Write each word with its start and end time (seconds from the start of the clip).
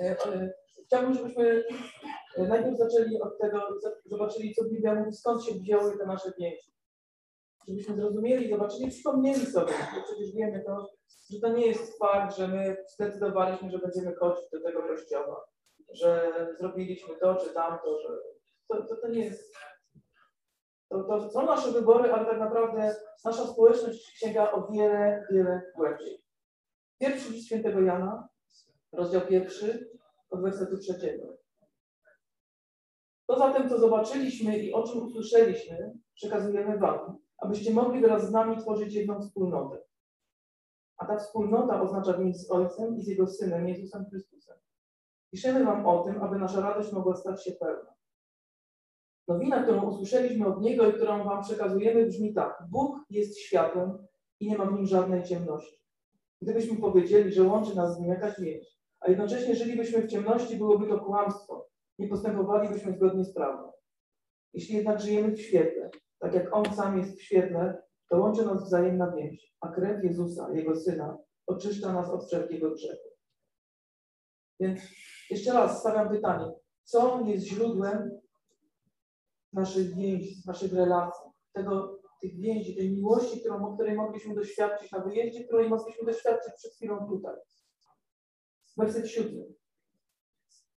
E, 0.00 0.16
e, 0.26 0.52
chciałbym, 0.86 1.14
żebyśmy 1.14 1.64
najpierw 2.38 2.78
zaczęli 2.78 3.20
od 3.20 3.38
tego, 3.38 3.78
zobaczyli, 4.04 4.54
co 4.54 4.64
Biblia 4.64 4.94
mówi, 4.94 5.12
skąd 5.12 5.44
się 5.44 5.54
wzięły 5.54 5.98
te 5.98 6.06
nasze 6.06 6.32
więzi. 6.38 6.72
Żebyśmy 7.68 7.96
zrozumieli, 7.96 8.50
zobaczyli, 8.50 8.90
przypomnieli 8.90 9.46
sobie, 9.46 9.72
bo 9.94 10.02
przecież 10.02 10.34
wiemy 10.34 10.64
to, 10.66 10.90
że 11.30 11.40
to 11.40 11.48
nie 11.48 11.66
jest 11.66 11.98
fakt, 11.98 12.36
że 12.36 12.48
my 12.48 12.76
zdecydowaliśmy, 12.94 13.70
że 13.70 13.78
będziemy 13.78 14.14
chodzić 14.14 14.50
do 14.52 14.62
tego 14.62 14.82
kościoła, 14.82 15.44
że 15.92 16.32
zrobiliśmy 16.58 17.16
to 17.16 17.34
czy 17.34 17.54
tamto, 17.54 18.00
że 18.00 18.08
to, 18.68 18.82
to, 18.86 18.96
to 18.96 19.08
nie 19.08 19.24
jest. 19.24 19.54
To, 20.88 21.04
to 21.04 21.30
są 21.30 21.46
nasze 21.46 21.72
wybory, 21.72 22.12
ale 22.12 22.26
tak 22.26 22.38
naprawdę 22.38 22.96
nasza 23.24 23.46
społeczność 23.46 24.18
sięga 24.18 24.52
o 24.52 24.68
wiele, 24.72 25.26
wiele 25.30 25.62
głębiej. 25.76 26.22
Pierwszy 27.00 27.32
list 27.32 27.46
świętego 27.46 27.80
Jana, 27.80 28.28
rozdział 28.92 29.20
pierwszy, 29.20 29.90
od 30.30 30.42
wersetu 30.42 30.78
trzeciego. 30.78 31.36
To 33.26 33.38
zatem, 33.38 33.68
co 33.68 33.78
zobaczyliśmy 33.78 34.58
i 34.58 34.72
o 34.72 34.82
czym 34.82 35.02
usłyszeliśmy, 35.02 35.98
przekazujemy 36.14 36.78
Wam, 36.78 37.18
abyście 37.38 37.72
mogli 37.72 38.00
wraz 38.00 38.28
z 38.28 38.30
nami 38.30 38.56
tworzyć 38.56 38.94
jedną 38.94 39.20
wspólnotę. 39.20 39.82
A 40.96 41.06
ta 41.06 41.16
wspólnota 41.16 41.82
oznacza 41.82 42.18
więź 42.18 42.36
z 42.36 42.50
Ojcem 42.50 42.96
i 42.96 43.02
z 43.02 43.06
Jego 43.06 43.26
Synem, 43.26 43.68
Jezusem 43.68 44.04
Chrystusem. 44.10 44.56
Piszemy 45.30 45.64
Wam 45.64 45.86
o 45.86 46.04
tym, 46.04 46.22
aby 46.22 46.38
nasza 46.38 46.60
radość 46.60 46.92
mogła 46.92 47.16
stać 47.16 47.44
się 47.44 47.52
pełna. 47.52 47.94
Nowina, 49.28 49.62
którą 49.62 49.90
usłyszeliśmy 49.90 50.46
od 50.46 50.60
Niego 50.60 50.90
i 50.90 50.92
którą 50.92 51.24
Wam 51.24 51.42
przekazujemy, 51.42 52.06
brzmi 52.06 52.34
tak. 52.34 52.62
Bóg 52.70 52.96
jest 53.10 53.38
światłem 53.38 54.06
i 54.40 54.48
nie 54.48 54.58
ma 54.58 54.66
w 54.66 54.72
nim 54.72 54.86
żadnej 54.86 55.24
ciemności. 55.24 55.82
Gdybyśmy 56.42 56.76
powiedzieli, 56.76 57.32
że 57.32 57.42
łączy 57.42 57.76
nas 57.76 57.96
z 57.96 58.00
nim 58.00 58.08
jakaś 58.08 58.40
więź, 58.40 58.81
a 59.02 59.10
jednocześnie 59.10 59.54
żylibyśmy 59.54 60.02
w 60.02 60.06
ciemności, 60.06 60.56
byłoby 60.56 60.86
to 60.88 61.00
kłamstwo. 61.00 61.68
Nie 61.98 62.08
postępowalibyśmy 62.08 62.92
zgodnie 62.92 63.24
z 63.24 63.34
prawdą. 63.34 63.72
Jeśli 64.54 64.76
jednak 64.76 65.00
żyjemy 65.00 65.32
w 65.32 65.40
świetle, 65.40 65.90
tak 66.18 66.34
jak 66.34 66.56
On 66.56 66.64
sam 66.74 66.98
jest 66.98 67.18
w 67.18 67.22
świetle, 67.22 67.82
to 68.08 68.18
łączy 68.18 68.44
nas 68.44 68.64
wzajemna 68.64 69.12
więź, 69.16 69.54
a 69.60 69.68
krew 69.68 70.04
Jezusa, 70.04 70.48
Jego 70.54 70.76
Syna, 70.76 71.18
oczyszcza 71.46 71.92
nas 71.92 72.10
od 72.10 72.26
wszelkiego 72.26 72.70
grzechu. 72.70 73.08
Więc 74.60 74.80
jeszcze 75.30 75.52
raz 75.52 75.80
stawiam 75.80 76.08
pytanie, 76.08 76.52
co 76.84 77.20
jest 77.26 77.46
źródłem 77.46 78.10
naszych 79.52 79.94
więzi, 79.94 80.42
naszych 80.46 80.72
relacji, 80.72 81.30
tego, 81.52 82.00
tych 82.20 82.40
więzi, 82.40 82.76
tej 82.76 82.90
miłości, 82.90 83.40
którą, 83.40 83.74
której 83.74 83.94
mogliśmy 83.94 84.34
doświadczyć 84.34 84.92
na 84.92 84.98
wyjeździe, 84.98 85.44
której 85.44 85.68
mogliśmy 85.68 86.06
doświadczyć 86.06 86.54
przed 86.54 86.72
chwilą 86.72 87.06
tutaj. 87.08 87.34
Werset 88.76 89.08
siódmy. 89.08 89.44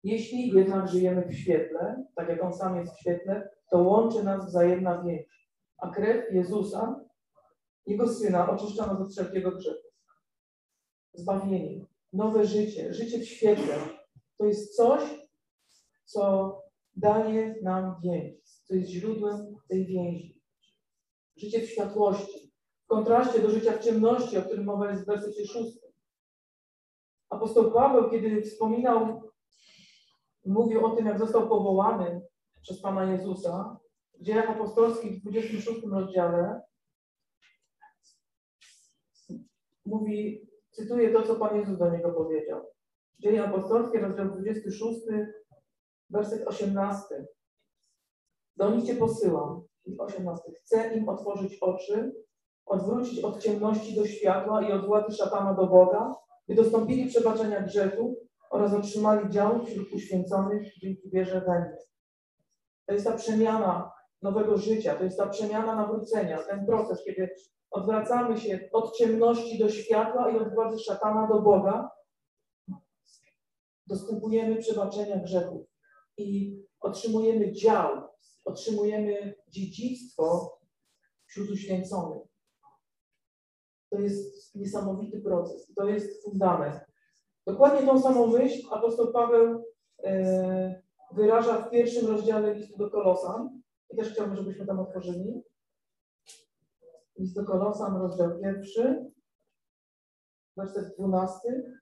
Jeśli 0.04 0.48
jednak 0.48 0.88
żyjemy 0.88 1.28
w 1.28 1.34
świetle, 1.34 2.06
tak 2.16 2.30
jak 2.30 2.44
On 2.44 2.54
sam 2.54 2.78
jest 2.78 2.94
w 2.94 3.00
świetle, 3.00 3.50
to 3.72 3.78
łączy 3.78 4.24
nas 4.24 4.46
wzajemna 4.46 5.04
więź, 5.04 5.50
a 5.78 5.90
krew 5.90 6.34
Jezusa, 6.34 7.06
Jego 7.86 8.08
Syna, 8.08 8.50
oczyszcza 8.50 8.88
nas 8.88 9.02
od 9.02 9.12
wszelkiego 9.12 9.52
grzechu. 9.52 9.88
Zbawienie, 11.14 11.86
nowe 12.14 12.46
życie, 12.46 12.94
życie 12.94 13.20
w 13.20 13.26
świetle, 13.26 13.76
to 14.38 14.46
jest 14.46 14.76
coś, 14.76 15.02
co 16.06 16.54
daje 16.96 17.56
nam 17.62 17.96
więź, 18.04 18.34
co 18.64 18.76
jest 18.76 18.90
źródłem 18.90 19.56
tej 19.70 19.86
więzi. 19.86 20.42
Życie 21.38 21.60
w 21.60 21.70
światłości, 21.70 22.54
w 22.84 22.88
kontraście 22.88 23.40
do 23.40 23.50
życia 23.50 23.78
w 23.78 23.84
ciemności, 23.84 24.38
o 24.38 24.42
którym 24.42 24.66
mowa 24.66 24.90
jest 24.90 25.04
w 25.04 25.08
wersecie 25.08 25.46
szóstym. 25.46 25.83
Apostoł 27.34 27.72
Paweł, 27.72 28.10
kiedy 28.10 28.42
wspominał, 28.42 29.22
mówił 30.46 30.86
o 30.86 30.96
tym, 30.96 31.06
jak 31.06 31.20
został 31.20 31.50
powołany 31.50 32.22
przez 32.62 32.82
Pana 32.82 33.12
Jezusa, 33.12 33.78
w 34.20 34.24
dziejach 34.24 34.50
apostolskich 34.50 35.20
w 35.20 35.22
26 35.22 35.82
rozdziale, 35.92 36.62
mówi, 39.86 40.48
cytuję 40.72 41.14
to, 41.14 41.24
co 41.24 41.36
Pan 41.36 41.58
Jezus 41.58 41.78
do 41.78 41.90
niego 41.90 42.12
powiedział. 42.12 42.62
Dzieje 43.20 43.44
apostolskie, 43.44 44.00
rozdział 44.00 44.30
26, 44.30 45.00
werset 46.10 46.48
18. 46.48 47.28
Do 48.58 48.76
nich 48.76 48.86
Cię 48.86 48.96
posyłam. 48.96 49.62
18. 49.98 50.52
Chcę 50.52 50.96
im 50.98 51.10
otworzyć 51.10 51.58
oczy, 51.62 52.16
odwrócić 52.66 53.24
od 53.24 53.40
ciemności 53.44 53.96
do 53.96 54.08
światła 54.08 54.62
i 54.62 54.72
od 54.72 54.86
władzy 54.86 55.18
szatana 55.18 55.54
do 55.54 55.68
Boga, 55.68 56.16
by 56.48 56.56
dostąpili 56.56 57.10
przebaczenia 57.10 57.62
grzechu 57.62 58.16
oraz 58.50 58.74
otrzymali 58.74 59.30
dział 59.30 59.66
wśród 59.66 59.94
uświęconych 59.94 60.78
dzięki 60.82 61.10
wierze 61.10 61.42
we 61.42 61.60
mnie. 61.60 61.78
To 62.86 62.94
jest 62.94 63.06
ta 63.06 63.16
przemiana 63.18 63.92
nowego 64.22 64.58
życia, 64.58 64.96
to 64.96 65.04
jest 65.04 65.18
ta 65.18 65.28
przemiana 65.28 65.76
nawrócenia, 65.76 66.38
ten 66.38 66.66
proces, 66.66 67.04
kiedy 67.06 67.30
odwracamy 67.72 68.40
się 68.40 68.70
od 68.74 68.98
ciemności 68.98 69.60
do 69.60 69.70
światła 69.70 70.32
i 70.32 70.38
od 70.38 70.54
władzy 70.54 70.80
szatana 70.80 71.28
do 71.28 71.42
Boga, 71.42 71.90
dostępujemy 73.88 74.56
przebaczenia 74.56 75.18
grzechów 75.18 75.68
i 76.18 76.60
otrzymujemy 76.80 77.52
dział, 77.52 78.02
otrzymujemy 78.46 79.36
dziedzictwo 79.48 80.58
wśród 81.26 81.50
uświęconych. 81.50 82.33
To 83.94 84.00
jest 84.00 84.56
niesamowity 84.56 85.22
proces. 85.22 85.74
To 85.76 85.86
jest 85.86 86.24
fundament. 86.24 86.80
Dokładnie 87.48 87.88
tą 87.88 88.02
samą 88.02 88.28
myśl 88.28 88.68
apostoł 88.72 89.12
Paweł 89.12 89.64
e, 90.04 90.82
wyraża 91.12 91.62
w 91.62 91.70
pierwszym 91.70 92.08
rozdziale 92.08 92.54
listu 92.54 92.78
do 92.78 92.90
Kolosan. 92.90 93.62
I 93.90 93.96
też 93.96 94.14
chciałbym, 94.14 94.36
żebyśmy 94.36 94.66
tam 94.66 94.80
otworzyli. 94.80 95.44
List 97.20 97.36
do 97.36 97.46
Kolosan, 97.46 97.98
rozdział 97.98 98.40
pierwszy, 98.40 99.12
werset 100.58 100.96
dwunasty. 100.98 101.74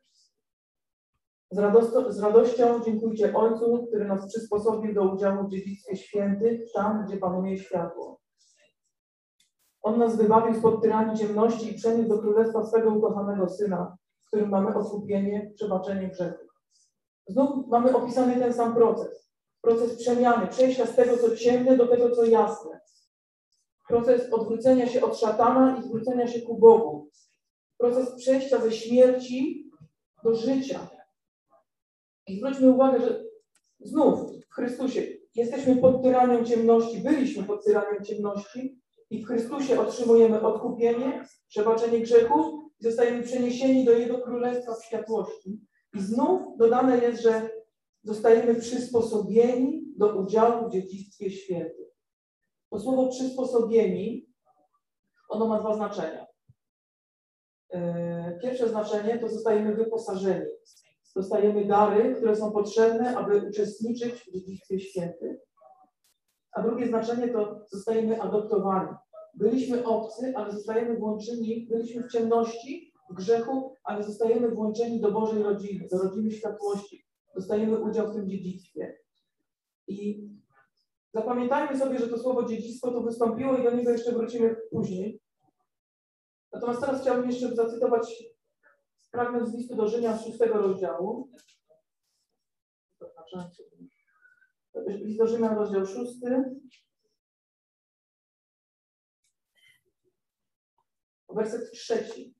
Z, 1.52 1.58
radością, 1.58 2.12
z 2.12 2.20
radością 2.20 2.84
dziękujcie 2.84 3.36
Ojcu, 3.36 3.88
który 3.88 4.06
nas 4.06 4.28
przysposobił 4.28 4.94
do 4.94 5.14
udziału 5.14 5.48
w 5.48 5.52
dziedzictwie 5.52 5.96
świętych, 5.96 6.62
tam, 6.74 7.06
gdzie 7.06 7.18
panuje 7.18 7.58
światło. 7.58 8.21
On 9.81 10.00
nas 10.00 10.18
wybawił 10.18 10.56
spod 10.59 10.81
tyranii 10.81 11.18
ciemności 11.18 11.72
i 11.72 11.74
przeniósł 11.74 12.09
do 12.09 12.19
królestwa 12.19 12.66
swego 12.66 12.90
ukochanego 12.90 13.50
Syna, 13.50 13.97
w 14.24 14.28
którym 14.28 14.50
mamy 14.50 14.75
odkupienie, 14.75 15.52
przebaczenie 15.56 16.08
grzechów. 16.08 16.52
Znów 17.28 17.68
mamy 17.68 17.96
opisany 17.96 18.36
ten 18.36 18.53
sam 18.53 18.75
proces. 18.75 19.31
Proces 19.62 19.97
przemiany, 19.97 20.47
przejścia 20.47 20.86
z 20.86 20.96
tego, 20.96 21.18
co 21.18 21.36
ciemne, 21.36 21.78
do 21.78 21.88
tego, 21.88 22.16
co 22.16 22.25
jasne. 22.25 22.81
Proces 23.88 24.34
odwrócenia 24.34 24.88
się 24.88 25.02
od 25.06 25.20
szatana 25.20 25.78
i 25.78 25.84
zwrócenia 25.84 26.28
się 26.28 26.41
ku 26.41 26.58
Bogu. 26.58 27.09
Proces 27.78 28.16
przejścia 28.16 28.62
ze 28.62 28.72
śmierci 28.72 29.72
do 30.24 30.36
życia. 30.36 30.88
I 32.28 32.38
zwróćmy 32.40 32.72
uwagę, 32.72 33.00
że 33.00 33.24
znów 33.80 34.20
w 34.50 34.53
Chrystusie 34.53 35.02
jesteśmy 35.36 35.75
pod 35.75 36.03
tyranią 36.03 36.46
ciemności, 36.46 36.97
byliśmy 36.97 37.44
pod 37.44 37.66
tyranią 37.66 38.03
ciemności, 38.03 38.81
i 39.12 39.24
w 39.24 39.28
Chrystusie 39.28 39.82
otrzymujemy 39.82 40.42
odkupienie, 40.42 41.26
przebaczenie 41.48 42.00
grzechów 42.00 42.64
i 42.80 42.84
zostajemy 42.84 43.24
przeniesieni 43.24 43.86
do 43.86 43.92
Jego 43.92 44.18
Królestwa 44.18 44.76
w 44.76 44.86
światłości. 44.86 45.62
I 45.94 46.02
znów 46.02 46.58
dodane 46.58 46.98
jest, 46.98 47.22
że 47.22 47.50
zostajemy 48.04 48.56
przysposobieni 48.56 49.84
do 49.98 50.16
udziału 50.16 50.70
w 50.70 50.72
dziedzictwie 50.72 51.32
świętym. 51.32 51.86
To 52.70 52.80
słowo 52.80 53.08
przysposobieni, 53.08 54.34
ono 55.30 55.48
ma 55.48 55.60
dwa 55.60 55.76
znaczenia. 55.76 56.26
Yy, 57.74 58.40
pierwsze 58.42 58.70
znaczenie 58.70 59.20
to 59.20 59.30
zostajemy 59.30 59.76
wyposażeni. 59.76 60.46
Dostajemy 61.16 61.66
dary, 61.66 62.16
które 62.16 62.36
są 62.36 62.52
potrzebne, 62.52 63.18
aby 63.18 63.47
uczestniczyć 63.50 64.14
w 64.14 64.32
dziedzictwie 64.32 64.80
świętym. 64.80 65.38
A 66.52 66.62
drugie 66.62 66.88
znaczenie 66.88 67.28
to 67.28 67.66
zostajemy 67.70 68.22
adoptowani. 68.22 68.90
Byliśmy 69.34 69.86
obcy, 69.86 70.34
ale 70.36 70.52
zostajemy 70.52 71.00
włączeni, 71.00 71.68
byliśmy 71.70 72.04
w 72.04 72.12
ciemności, 72.12 72.94
w 73.10 73.14
grzechu, 73.14 73.78
ale 73.84 74.04
zostajemy 74.04 74.52
włączeni 74.52 75.02
do 75.02 75.12
Bożej 75.12 75.44
rodziny, 75.44 75.88
do 75.92 75.98
rodziny 75.98 76.32
światłości. 76.32 77.06
Dostajemy 77.36 77.80
udział 77.80 78.12
w 78.12 78.16
tym 78.16 78.30
dziedzictwie. 78.30 78.98
I 79.88 80.30
zapamiętajmy 81.14 81.80
sobie, 81.80 82.00
że 82.00 82.08
to 82.08 82.18
słowo 82.18 82.44
dziedzictwo 82.44 82.92
to 82.92 83.02
wystąpiło 83.02 83.58
i 83.58 83.64
do 83.64 83.72
niego 83.72 83.92
jeszcze 83.92 84.12
wrócimy 84.12 84.56
później. 84.72 85.22
Natomiast 86.54 86.82
teraz 86.82 87.02
chciałbym 87.02 87.30
jeszcze 87.30 87.56
zacytować 87.56 88.24
fragment 89.12 89.50
z 89.50 89.54
listu 89.54 89.76
do 89.76 89.88
Rzymian 89.88 90.18
z 90.18 90.26
szóstego 90.26 90.54
rozdziału. 90.54 91.30
List 94.88 95.20
do 95.20 95.28
Rzymian, 95.28 95.56
rozdział 95.56 95.86
6. 95.86 96.12
Werset 101.36 101.72
trzeci. 101.72 102.36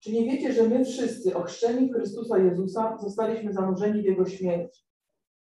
Czy 0.00 0.12
nie 0.12 0.24
wiecie, 0.24 0.52
że 0.52 0.68
my 0.68 0.84
wszyscy, 0.84 1.36
ochrzczeni 1.36 1.92
Chrystusa 1.92 2.38
Jezusa, 2.38 2.98
zostaliśmy 3.00 3.52
zanurzeni 3.52 4.02
w 4.02 4.04
Jego 4.04 4.26
śmierć? 4.26 4.86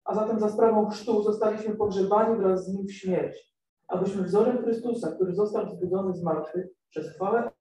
A 0.04 0.16
zatem 0.16 0.40
za 0.40 0.50
sprawą 0.50 0.90
chrztu 0.90 1.24
zostaliśmy 1.24 1.76
pogrzebani 1.76 2.38
wraz 2.38 2.66
z 2.66 2.74
Nim 2.74 2.88
w 2.88 2.94
śmierć, 2.94 3.54
abyśmy 3.88 4.24
wzorem 4.24 4.64
Chrystusa, 4.64 5.12
który 5.12 5.36
został 5.36 5.68
wzbudzony 5.68 6.14
z 6.14 6.24
martwych, 6.24 6.66
przez 6.90 7.16
chwałę 7.16 7.52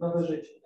nowe 0.00 0.24
życie. 0.24 0.56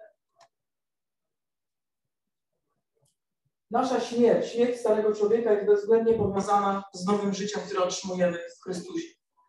Nasza 3.71 4.01
śmierć, 4.01 4.47
śmierć 4.47 4.81
starego 4.81 5.15
człowieka 5.15 5.53
jest 5.53 5.67
bezwzględnie 5.67 6.15
powiązana 6.15 6.85
z 6.95 7.07
nowym 7.07 7.35
życiem, 7.35 7.63
które 7.67 7.85
otrzymujemy 7.85 8.39
w 8.39 8.63
Chrystusie. 8.65 9.09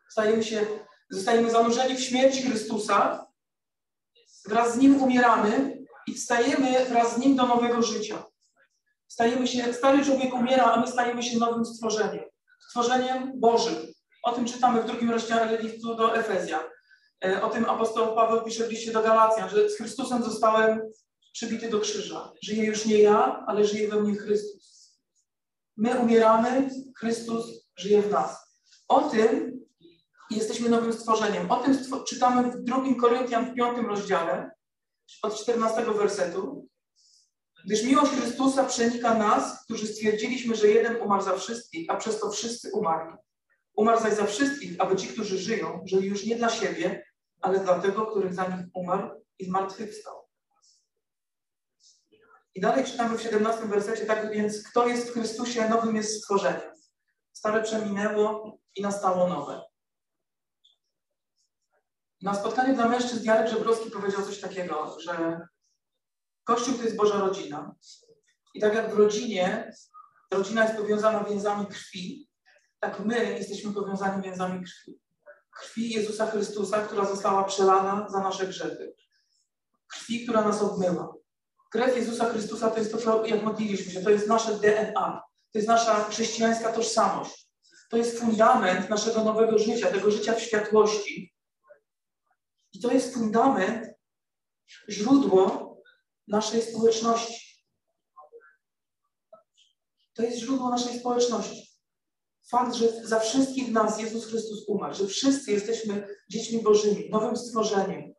Stajemy 0.10 0.44
się, 0.44 0.66
zostajemy 1.12 1.52
zanurzeni 1.52 1.96
w 1.96 2.04
śmierci 2.04 2.44
Chrystusa, 2.44 3.28
wraz 4.48 4.74
z 4.74 4.78
Nim 4.78 5.04
umieramy 5.04 5.78
i 6.08 6.14
wstajemy 6.14 6.86
wraz 6.86 7.16
z 7.16 7.18
Nim 7.18 7.36
do 7.36 7.46
nowego 7.46 7.82
życia. 7.82 8.24
Stajemy 9.08 9.48
się, 9.48 9.74
stary 9.74 10.06
człowiek 10.06 10.34
umiera, 10.34 10.64
a 10.64 10.80
my 10.80 10.88
stajemy 10.88 11.24
się 11.24 11.38
nowym 11.38 11.66
stworzeniem. 11.66 12.24
Stworzeniem 12.68 13.40
Bożym. 13.40 13.76
O 14.24 14.32
tym 14.32 14.46
czytamy 14.46 14.82
w 14.82 14.86
drugim 14.86 15.12
rozdziale 15.12 15.62
listu 15.62 15.96
do 15.96 16.16
Efezjan. 16.16 16.62
E, 17.26 17.42
o 17.44 17.50
tym 17.50 17.66
apostoł 17.66 18.16
Paweł 18.16 18.44
pisze 18.44 18.68
w 18.68 18.72
liście 18.72 18.92
do 18.92 19.02
Galacjan, 19.02 19.50
że 19.50 19.70
z 19.70 19.78
Chrystusem 19.78 20.24
zostałem 20.24 20.82
przybity 21.34 21.70
do 21.70 21.80
krzyża. 21.80 22.34
Żyję 22.44 22.66
już 22.66 22.86
nie 22.86 22.98
ja, 22.98 23.44
ale 23.48 23.66
żyje 23.66 23.88
we 23.88 24.02
mnie 24.02 24.16
Chrystus. 24.16 24.98
My 25.78 26.00
umieramy, 26.00 26.70
Chrystus 27.00 27.46
żyje 27.76 28.02
w 28.02 28.12
nas. 28.12 28.38
O 28.88 29.02
tym 29.02 29.62
jesteśmy 30.38 30.70
nowym 30.70 30.94
stworzeniem. 30.94 31.52
O 31.52 31.56
tym 31.56 31.78
czytamy 32.08 32.52
w 32.52 32.64
drugim 32.64 32.96
Koryntian 32.96 33.52
w 33.52 33.56
piątym 33.56 33.86
rozdziale, 33.86 34.52
od 35.22 35.42
14 35.42 35.86
wersetu. 35.86 36.68
Gdyż 37.66 37.84
miłość 37.84 38.12
Chrystusa 38.12 38.64
przenika 38.64 39.14
nas, 39.14 39.64
którzy 39.64 39.88
stwierdziliśmy, 39.88 40.56
że 40.56 40.68
jeden 40.68 41.02
umarł 41.02 41.24
za 41.24 41.38
wszystkich, 41.38 41.90
a 41.90 41.96
przez 41.96 42.20
to 42.20 42.32
wszyscy 42.32 42.72
umarli. 42.74 43.18
Umarł 43.76 44.02
zaś 44.02 44.14
za 44.14 44.26
wszystkich, 44.26 44.76
aby 44.82 44.96
ci, 44.96 45.08
którzy 45.08 45.38
żyją, 45.38 45.84
żyli 45.86 46.08
już 46.08 46.26
nie 46.26 46.36
dla 46.36 46.50
siebie, 46.50 47.06
ale 47.42 47.60
dla 47.60 47.80
tego, 47.80 48.06
który 48.06 48.34
za 48.34 48.48
nich 48.48 48.66
umarł 48.74 49.10
i 49.40 49.46
zmartwychwstał. 49.46 50.16
I 52.56 52.62
dalej 52.62 52.86
czytamy 52.86 53.18
w 53.18 53.22
17 53.22 53.66
wersecie, 53.66 54.06
tak 54.06 54.32
więc 54.32 54.64
kto 54.70 54.88
jest 54.88 55.10
w 55.10 55.14
Chrystusie, 55.14 55.70
nowym 55.70 55.96
jest 55.96 56.18
stworzeniem. 56.18 56.72
Stare 57.34 57.64
przeminęło 57.64 58.58
i 58.76 58.82
nastało 58.82 59.28
nowe. 59.28 59.71
Na 62.22 62.34
spotkaniu 62.34 62.76
dla 62.76 62.88
mężczyzn 62.88 63.24
Jarek 63.24 63.52
Żebrowski 63.52 63.92
powiedział 63.92 64.26
coś 64.26 64.40
takiego, 64.40 64.98
że 65.00 65.42
Kościół 66.44 66.74
to 66.74 66.84
jest 66.84 66.96
Boża 66.96 67.20
rodzina. 67.20 67.76
I 68.54 68.62
tak 68.62 68.76
jak 68.76 68.96
w 68.96 68.98
rodzinie 68.98 69.72
rodzina 70.32 70.64
jest 70.64 70.78
powiązana 70.78 71.24
więzami 71.24 71.68
krwi, 71.68 72.30
tak 72.80 73.00
my 73.00 73.34
jesteśmy 73.34 73.74
powiązani 73.74 74.24
więzami 74.24 74.64
krwi. 74.64 75.00
Krwi 75.52 75.90
Jezusa 75.90 76.28
Chrystusa, 76.28 76.82
która 76.82 77.06
została 77.06 77.44
przelana 77.44 78.10
za 78.10 78.20
nasze 78.20 78.48
grzechy. 78.48 78.94
Krwi, 79.88 80.24
która 80.24 80.42
nas 80.42 80.62
obmyła. 80.62 81.14
Krew 81.72 81.98
Jezusa 81.98 82.30
Chrystusa 82.30 82.72
to 82.72 82.80
jest 82.80 83.04
to, 83.04 83.26
jak 83.26 83.44
modliliśmy 83.44 83.92
się, 83.92 84.02
to 84.02 84.10
jest 84.10 84.28
nasze 84.28 84.54
DNA, 84.54 85.22
to 85.52 85.60
jest 85.60 85.68
nasza 85.68 86.04
chrześcijańska 86.04 86.72
tożsamość. 86.72 87.50
To 87.90 87.98
jest 87.98 88.20
fundament 88.20 88.90
naszego 88.90 89.24
nowego 89.24 89.58
życia, 89.58 89.92
tego 89.92 90.12
życia 90.12 90.34
w 90.34 90.42
światłości. 90.42 91.31
I 92.74 92.80
to 92.80 92.92
jest 92.92 93.14
fundament, 93.14 93.88
źródło 94.90 95.72
naszej 96.28 96.62
społeczności. 96.62 97.66
To 100.14 100.24
jest 100.24 100.38
źródło 100.38 100.70
naszej 100.70 101.00
społeczności. 101.00 101.72
Fakt, 102.50 102.76
że 102.76 103.08
za 103.08 103.20
wszystkich 103.20 103.72
nas 103.72 104.00
Jezus 104.00 104.26
Chrystus 104.26 104.68
umarł, 104.68 104.96
że 104.96 105.08
wszyscy 105.08 105.52
jesteśmy 105.52 106.08
dziećmi 106.30 106.62
Bożymi, 106.62 107.10
nowym 107.10 107.38
stworzeniem. 107.38 108.14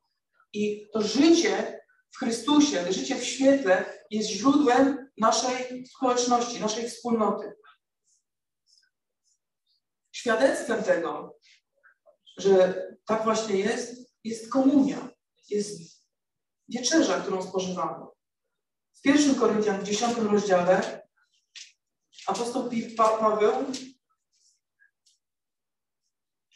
I 0.52 0.88
to 0.92 1.02
życie 1.02 1.80
w 2.10 2.18
Chrystusie, 2.18 2.92
życie 2.92 3.16
w 3.16 3.24
świetle 3.24 3.84
jest 4.10 4.28
źródłem 4.28 5.10
naszej 5.18 5.86
społeczności, 5.86 6.60
naszej 6.60 6.90
wspólnoty. 6.90 7.52
Świadectwem 10.12 10.82
tego, 10.82 11.38
że 12.38 12.86
tak 13.06 13.24
właśnie 13.24 13.56
jest, 13.56 14.01
jest 14.24 14.52
komunia, 14.52 15.08
jest 15.50 15.80
wieczerza, 16.68 17.20
którą 17.20 17.42
spożywamy. 17.42 18.06
W 18.92 19.00
pierwszym 19.02 19.34
Koryntian, 19.34 19.80
w 19.80 19.84
dziesiątym 19.84 20.26
rozdziale, 20.26 21.08
apostoł 22.26 22.70
Paweł 22.96 23.52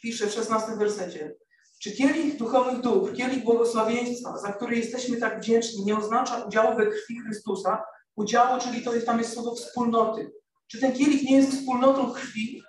pisze 0.03 0.27
w 0.27 0.33
szesnastym 0.33 0.79
wersecie. 0.79 1.37
Czy 1.83 1.93
kielich 1.93 2.37
duchowych 2.37 2.81
dóbr, 2.81 3.17
kielich 3.17 3.45
błogosławieństwa, 3.45 4.39
za 4.39 4.53
który 4.53 4.77
jesteśmy 4.77 5.17
tak 5.17 5.41
wdzięczni, 5.41 5.85
nie 5.85 5.97
oznacza 5.97 6.45
udziału 6.45 6.77
we 6.77 6.87
krwi 6.87 7.21
Chrystusa? 7.21 7.85
Udziału, 8.15 8.61
czyli 8.61 8.83
to 8.83 8.95
jest, 8.95 9.07
tam 9.07 9.19
jest 9.19 9.33
słowo 9.33 9.55
wspólnoty. 9.55 10.33
Czy 10.67 10.81
ten 10.81 10.93
kielich 10.93 11.23
nie 11.23 11.37
jest 11.37 11.53
wspólnotą 11.53 12.13
krwi? 12.13 12.63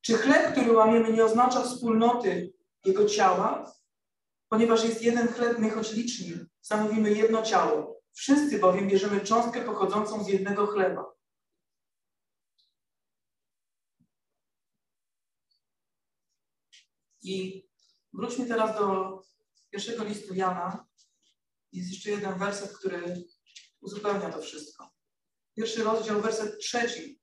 Czy 0.00 0.14
chleb, 0.14 0.52
który 0.52 0.72
łamiemy, 0.72 1.12
nie 1.12 1.24
oznacza 1.24 1.62
wspólnoty 1.62 2.52
Jego 2.84 3.08
ciała? 3.08 3.72
Ponieważ 4.48 4.84
jest 4.84 5.02
jeden 5.02 5.28
chleb, 5.28 5.58
my 5.58 5.70
choć 5.70 5.92
liczni, 5.92 6.34
stanowimy 6.60 7.12
jedno 7.12 7.42
ciało. 7.42 8.00
Wszyscy 8.12 8.58
bowiem 8.58 8.88
bierzemy 8.88 9.20
cząstkę 9.20 9.64
pochodzącą 9.64 10.24
z 10.24 10.28
jednego 10.28 10.66
chleba. 10.66 11.04
I 17.22 17.64
wróćmy 18.12 18.46
teraz 18.46 18.78
do 18.78 19.18
pierwszego 19.70 20.04
listu 20.04 20.34
Jana. 20.34 20.86
Jest 21.72 21.90
jeszcze 21.90 22.10
jeden 22.10 22.38
werset, 22.38 22.78
który 22.78 23.24
uzupełnia 23.80 24.32
to 24.32 24.42
wszystko. 24.42 24.90
Pierwszy 25.56 25.84
rozdział, 25.84 26.20
werset 26.20 26.58
trzeci. 26.58 27.17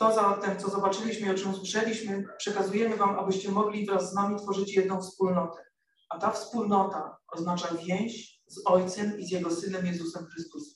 To 0.00 0.14
zatem, 0.14 0.58
co 0.58 0.70
zobaczyliśmy 0.70 1.26
i 1.26 1.30
o 1.30 1.34
czym 1.34 1.50
usłyszeliśmy, 1.50 2.24
przekazujemy 2.38 2.96
Wam, 2.96 3.18
abyście 3.18 3.50
mogli 3.50 3.86
wraz 3.86 4.10
z 4.10 4.14
nami 4.14 4.36
tworzyć 4.36 4.76
jedną 4.76 5.02
wspólnotę. 5.02 5.62
A 6.08 6.18
ta 6.18 6.30
wspólnota 6.30 7.16
oznacza 7.28 7.74
więź 7.74 8.40
z 8.46 8.66
Ojcem 8.66 9.18
i 9.18 9.26
z 9.26 9.30
Jego 9.30 9.50
Synem 9.50 9.86
Jezusem 9.86 10.26
Chrystusem. 10.26 10.74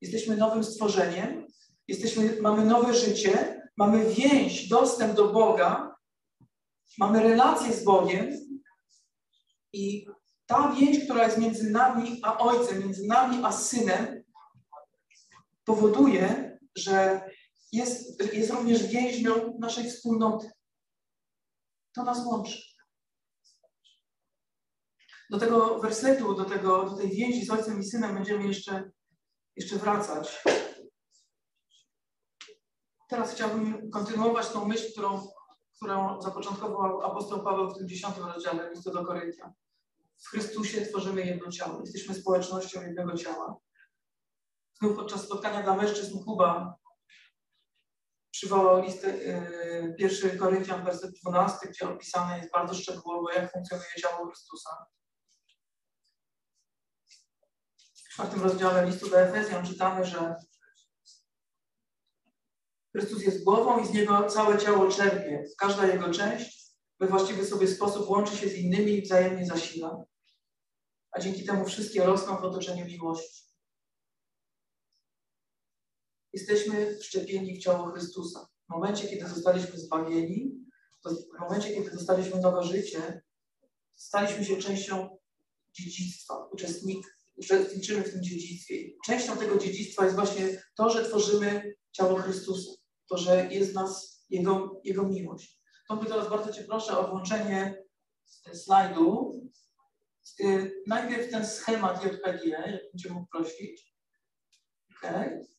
Jesteśmy 0.00 0.36
nowym 0.36 0.64
stworzeniem, 0.64 1.46
jesteśmy, 1.88 2.38
mamy 2.40 2.64
nowe 2.64 2.94
życie, 2.94 3.62
mamy 3.76 4.14
więź, 4.14 4.68
dostęp 4.68 5.14
do 5.14 5.28
Boga, 5.28 5.96
mamy 6.98 7.22
relację 7.22 7.72
z 7.72 7.84
Bogiem 7.84 8.30
i 9.72 10.06
ta 10.46 10.72
więź, 10.72 11.04
która 11.04 11.24
jest 11.24 11.38
między 11.38 11.70
nami 11.70 12.20
a 12.22 12.38
Ojcem, 12.38 12.78
między 12.80 13.06
nami 13.06 13.44
a 13.44 13.52
Synem, 13.52 14.22
powoduje, 15.64 16.58
że 16.76 17.20
jest, 17.76 18.22
jest 18.34 18.50
również 18.50 18.86
więźnią 18.86 19.58
naszej 19.60 19.90
wspólnoty. 19.90 20.50
To 21.92 22.04
nas 22.04 22.26
łączy. 22.26 22.62
Do 25.30 25.38
tego 25.38 25.78
wersetu, 25.78 26.34
do, 26.34 26.44
tego, 26.44 26.90
do 26.90 26.96
tej 26.96 27.10
więzi 27.10 27.46
z 27.46 27.50
Ojcem 27.50 27.80
i 27.80 27.84
Synem 27.84 28.14
będziemy 28.14 28.46
jeszcze, 28.46 28.90
jeszcze 29.56 29.76
wracać. 29.76 30.42
Teraz 33.08 33.34
chciałbym 33.34 33.90
kontynuować 33.90 34.48
tą 34.48 34.64
myśl, 34.64 34.92
którą, 34.92 35.28
którą 35.76 36.20
zapoczątkował 36.20 37.02
apostoł 37.02 37.44
Paweł 37.44 37.70
w 37.70 37.78
tym 37.78 37.88
dziesiątym 37.88 38.24
rozdziale 38.24 38.70
listu 38.70 38.92
do 38.92 39.04
Koryntia. 39.04 39.52
W 40.18 40.28
Chrystusie 40.28 40.86
tworzymy 40.86 41.26
jedno 41.26 41.50
ciało. 41.50 41.80
Jesteśmy 41.80 42.14
społecznością 42.14 42.82
jednego 42.82 43.16
ciała. 43.16 43.56
Znów 44.80 44.96
podczas 44.96 45.24
spotkania 45.24 45.62
dla 45.62 45.76
mężczyzn 45.76 46.24
Kuba 46.24 46.78
przywołał 48.36 48.82
listę 48.82 49.16
yy, 49.16 49.94
pierwszy 49.98 50.36
Koryntian, 50.36 50.84
werset 50.84 51.10
12, 51.22 51.68
gdzie 51.68 51.88
opisane 51.88 52.38
jest 52.38 52.52
bardzo 52.52 52.74
szczegółowo, 52.74 53.32
jak 53.32 53.52
funkcjonuje 53.52 53.88
ciało 53.98 54.26
Chrystusa. 54.26 54.86
W 57.94 58.12
czwartym 58.12 58.42
rozdziale 58.42 58.86
listu 58.86 59.10
do 59.10 59.20
Efezjan 59.20 59.66
czytamy, 59.66 60.04
że 60.04 60.34
Chrystus 62.92 63.22
jest 63.22 63.44
głową 63.44 63.82
i 63.82 63.86
z 63.86 63.90
Niego 63.90 64.26
całe 64.26 64.58
ciało 64.58 64.88
czerpie. 64.88 65.44
Każda 65.58 65.86
Jego 65.86 66.10
część 66.10 66.76
we 67.00 67.06
właściwy 67.06 67.46
sobie 67.46 67.68
sposób 67.68 68.08
łączy 68.08 68.36
się 68.36 68.48
z 68.48 68.54
innymi 68.54 68.92
i 68.92 69.02
wzajemnie 69.02 69.46
zasila. 69.46 70.04
A 71.10 71.20
dzięki 71.20 71.44
temu 71.44 71.64
wszystkie 71.64 72.04
rosną 72.04 72.36
w 72.36 72.44
otoczeniu 72.44 72.86
miłości. 72.86 73.45
Jesteśmy 76.36 76.96
wszczepieni 76.98 77.56
w 77.56 77.62
ciało 77.62 77.90
Chrystusa. 77.90 78.48
W 78.66 78.70
momencie, 78.70 79.08
kiedy 79.08 79.28
zostaliśmy 79.28 79.78
zbawieni, 79.78 80.64
w 81.36 81.40
momencie, 81.40 81.74
kiedy 81.74 81.90
dostaliśmy 81.90 82.40
nowe 82.40 82.62
życie, 82.62 83.22
staliśmy 83.94 84.44
się 84.44 84.56
częścią 84.56 85.18
dziedzictwa, 85.72 86.48
uczestnik, 86.52 87.18
uczestniczymy 87.36 88.02
w 88.02 88.12
tym 88.12 88.22
dziedzictwie. 88.22 88.74
Częścią 89.06 89.36
tego 89.36 89.58
dziedzictwa 89.58 90.04
jest 90.04 90.16
właśnie 90.16 90.62
to, 90.74 90.90
że 90.90 91.04
tworzymy 91.04 91.74
ciało 91.92 92.16
Chrystusa, 92.16 92.72
to, 93.08 93.18
że 93.18 93.48
jest 93.50 93.70
w 93.70 93.74
nas 93.74 94.24
Jego, 94.30 94.80
Jego 94.84 95.02
miłość. 95.02 95.60
Tomku, 95.88 96.04
teraz 96.04 96.30
bardzo 96.30 96.52
Cię 96.52 96.64
proszę 96.64 96.98
o 96.98 97.08
włączenie 97.10 97.84
slajdu. 98.52 99.32
Y, 100.40 100.82
najpierw 100.86 101.30
ten 101.30 101.46
schemat 101.46 102.04
JPG, 102.04 102.48
jak 102.48 102.92
będziemy 102.92 103.14
mógł 103.14 103.26
prosić. 103.26 103.96
Okay. 104.98 105.55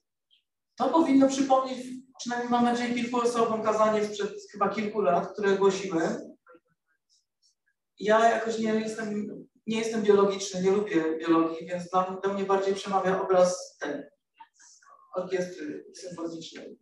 To 0.77 0.89
powinno 0.89 1.27
przypomnieć, 1.27 1.87
przynajmniej 2.19 2.49
mam 2.49 2.63
nadzieję, 2.63 2.95
kilku 2.95 3.21
osobom 3.21 3.63
kazanie 3.63 4.05
sprzed 4.05 4.31
chyba 4.51 4.69
kilku 4.69 5.01
lat, 5.01 5.33
które 5.33 5.57
głosiłem. 5.57 6.35
Ja 7.99 8.29
jakoś 8.29 8.59
nie 8.59 8.73
jestem, 8.73 9.27
nie 9.67 9.77
jestem 9.77 10.01
biologiczny, 10.03 10.61
nie 10.61 10.71
lubię 10.71 11.17
biologii, 11.17 11.67
więc 11.67 11.89
dla, 11.89 12.19
dla 12.23 12.33
mnie 12.33 12.43
bardziej 12.43 12.75
przemawia 12.75 13.21
obraz 13.21 13.77
ten, 13.79 14.03
orkiestry 15.15 15.85
symfonicznej. 15.95 16.77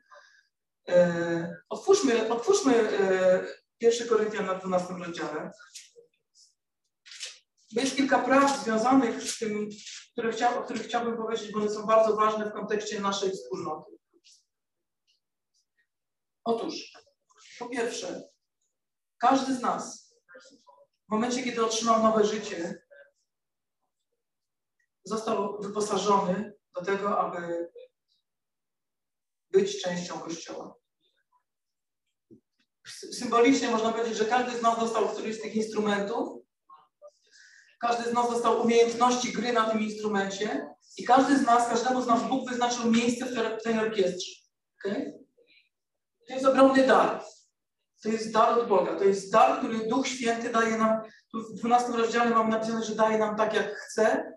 E, 0.89 1.55
otwórzmy, 1.69 2.29
otwórzmy 2.29 2.75
e, 2.75 3.45
pierwszy 3.77 4.05
Koryntian 4.05 4.45
na 4.45 4.55
12 4.55 4.93
rozdziale. 4.93 5.51
Jest 7.71 7.95
kilka 7.95 8.19
praw 8.19 8.63
związanych 8.63 9.23
z 9.23 9.37
tym, 9.37 9.69
które 10.11 10.31
chciał, 10.31 10.59
o 10.59 10.63
których 10.63 10.83
chciałbym 10.83 11.17
powiedzieć, 11.17 11.51
bo 11.51 11.59
one 11.59 11.69
są 11.69 11.85
bardzo 11.85 12.15
ważne 12.15 12.49
w 12.49 12.53
kontekście 12.53 12.99
naszej 12.99 13.31
wspólnoty. 13.31 13.91
Otóż, 16.43 16.93
po 17.59 17.69
pierwsze, 17.69 18.29
każdy 19.17 19.55
z 19.55 19.61
nas 19.61 20.15
w 21.07 21.11
momencie, 21.11 21.43
kiedy 21.43 21.65
otrzymał 21.65 22.03
nowe 22.03 22.25
życie, 22.25 22.85
został 25.03 25.61
wyposażony 25.61 26.53
do 26.75 26.85
tego, 26.85 27.19
aby 27.19 27.69
być 29.51 29.81
częścią 29.81 30.19
Kościoła. 30.19 30.75
Symbolicznie 33.11 33.69
można 33.69 33.91
powiedzieć, 33.91 34.17
że 34.17 34.25
każdy 34.25 34.59
z 34.59 34.61
nas 34.61 34.79
dostał 34.79 35.09
któryś 35.09 35.35
z 35.35 35.41
tych 35.41 35.55
instrumentów, 35.55 36.44
każdy 37.87 38.11
z 38.11 38.13
nas 38.13 38.29
dostał 38.29 38.61
umiejętności 38.61 39.33
gry 39.33 39.53
na 39.53 39.69
tym 39.69 39.81
instrumencie 39.81 40.75
i 40.97 41.03
każdy 41.03 41.37
z 41.37 41.41
nas, 41.41 41.69
każdemu 41.69 42.01
z 42.01 42.07
nas 42.07 42.23
Bóg 42.23 42.49
wyznaczył 42.49 42.91
miejsce 42.91 43.25
w 43.25 43.63
tej 43.63 43.79
orkiestrze. 43.79 44.41
Okay? 44.79 45.13
To 46.27 46.33
jest 46.33 46.45
ogromny 46.45 46.87
dar. 46.87 47.23
To 48.03 48.09
jest 48.09 48.31
dar 48.31 48.59
od 48.59 48.67
Boga. 48.67 48.95
To 48.95 49.03
jest 49.03 49.31
dar, 49.31 49.57
który 49.57 49.87
Duch 49.87 50.07
Święty 50.07 50.49
daje 50.49 50.77
nam. 50.77 51.01
Tu 51.31 51.39
w 51.39 51.59
12 51.59 51.91
rozdziale 51.91 52.29
mamy 52.29 52.49
napisane, 52.49 52.83
że 52.83 52.95
daje 52.95 53.17
nam 53.17 53.35
tak, 53.35 53.53
jak 53.53 53.75
chce. 53.75 54.33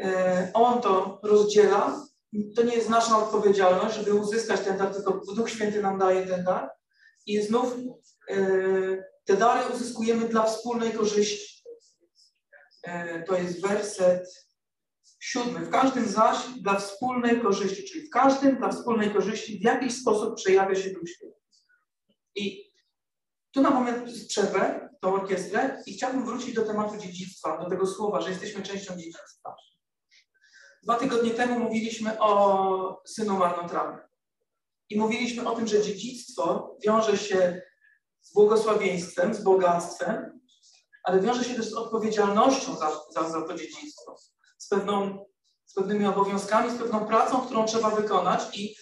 E, 0.00 0.50
on 0.54 0.80
to 0.80 1.20
rozdziela. 1.22 2.06
To 2.56 2.62
nie 2.62 2.74
jest 2.74 2.88
nasza 2.88 3.18
odpowiedzialność, 3.18 3.96
żeby 3.96 4.14
uzyskać 4.14 4.60
ten 4.60 4.78
dar, 4.78 4.94
tylko 4.94 5.20
Duch 5.36 5.50
Święty 5.50 5.82
nam 5.82 5.98
daje 5.98 6.26
ten 6.26 6.44
dar. 6.44 6.70
I 7.26 7.42
znów 7.42 7.76
e, 8.30 8.36
te 9.24 9.36
dary 9.36 9.60
uzyskujemy 9.74 10.28
dla 10.28 10.42
wspólnej 10.42 10.92
korzyści. 10.92 11.59
E, 12.82 13.22
to 13.22 13.38
jest 13.38 13.62
werset 13.62 14.50
siódmy. 15.20 15.60
W 15.60 15.70
każdym 15.70 16.08
zaś 16.08 16.38
dla 16.60 16.78
wspólnej 16.78 17.40
korzyści, 17.40 17.84
czyli 17.84 18.06
w 18.06 18.10
każdym 18.10 18.56
dla 18.56 18.68
wspólnej 18.68 19.10
korzyści 19.10 19.58
w 19.58 19.64
jakiś 19.64 20.00
sposób 20.00 20.36
przejawia 20.36 20.74
się 20.74 20.90
Duch 20.90 21.10
Święty. 21.10 21.40
I 22.34 22.70
tu 23.52 23.60
na 23.62 23.70
moment 23.70 24.26
przerwę 24.28 24.88
tą 25.00 25.14
orkiestrę 25.14 25.82
i 25.86 25.92
chciałbym 25.92 26.24
wrócić 26.24 26.54
do 26.54 26.64
tematu 26.64 26.96
dziedzictwa, 26.96 27.58
do 27.58 27.70
tego 27.70 27.86
słowa, 27.86 28.20
że 28.20 28.30
jesteśmy 28.30 28.62
częścią 28.62 28.96
dziedzictwa. 28.96 29.54
Dwa 30.82 30.96
tygodnie 30.96 31.30
temu 31.30 31.58
mówiliśmy 31.58 32.20
o 32.20 33.02
synu 33.06 33.36
marnotrawnym. 33.38 34.00
I 34.88 34.98
mówiliśmy 34.98 35.48
o 35.48 35.56
tym, 35.56 35.66
że 35.66 35.82
dziedzictwo 35.82 36.76
wiąże 36.84 37.18
się 37.18 37.62
z 38.20 38.32
błogosławieństwem, 38.32 39.34
z 39.34 39.42
bogactwem, 39.42 40.39
ale 41.04 41.20
wiąże 41.20 41.44
się 41.44 41.54
też 41.54 41.70
z 41.70 41.74
odpowiedzialnością 41.74 42.76
za, 42.76 42.90
za, 43.14 43.30
za 43.30 43.42
to 43.42 43.54
dziedzictwo, 43.54 44.16
z, 44.58 44.68
pewną, 44.68 45.26
z 45.66 45.74
pewnymi 45.74 46.06
obowiązkami, 46.06 46.70
z 46.70 46.78
pewną 46.78 47.06
pracą, 47.06 47.40
którą 47.40 47.64
trzeba 47.64 47.90
wykonać 47.90 48.58
i 48.58 48.74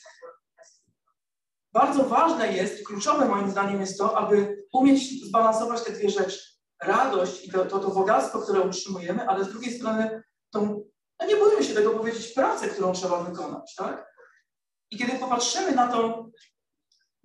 bardzo 1.73 2.05
ważne 2.05 2.53
jest, 2.53 2.87
kluczowe 2.87 3.29
moim 3.29 3.51
zdaniem 3.51 3.81
jest 3.81 3.99
to, 3.99 4.19
aby 4.19 4.65
umieć 4.73 5.27
zbalansować 5.29 5.83
te 5.85 5.93
dwie 5.93 6.11
rzeczy. 6.11 6.39
Radość 6.83 7.45
i 7.45 7.51
to, 7.51 7.67
to, 7.67 7.79
to 7.79 7.91
bogactwo, 7.91 8.39
które 8.39 8.61
utrzymujemy, 8.61 9.29
ale 9.29 9.45
z 9.45 9.49
drugiej 9.49 9.79
strony 9.79 10.23
tą, 10.51 10.85
no 11.21 11.27
nie 11.27 11.37
boję 11.37 11.65
się 11.65 11.75
tego 11.75 11.91
powiedzieć, 11.91 12.33
pracę, 12.33 12.69
którą 12.69 12.93
trzeba 12.93 13.23
wykonać, 13.23 13.75
tak? 13.75 14.09
I 14.91 14.99
kiedy 14.99 15.19
popatrzymy 15.19 15.73
na 15.75 15.93
to, 15.93 16.31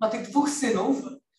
na 0.00 0.08
tych 0.10 0.28
dwóch 0.28 0.50
synów, 0.50 0.96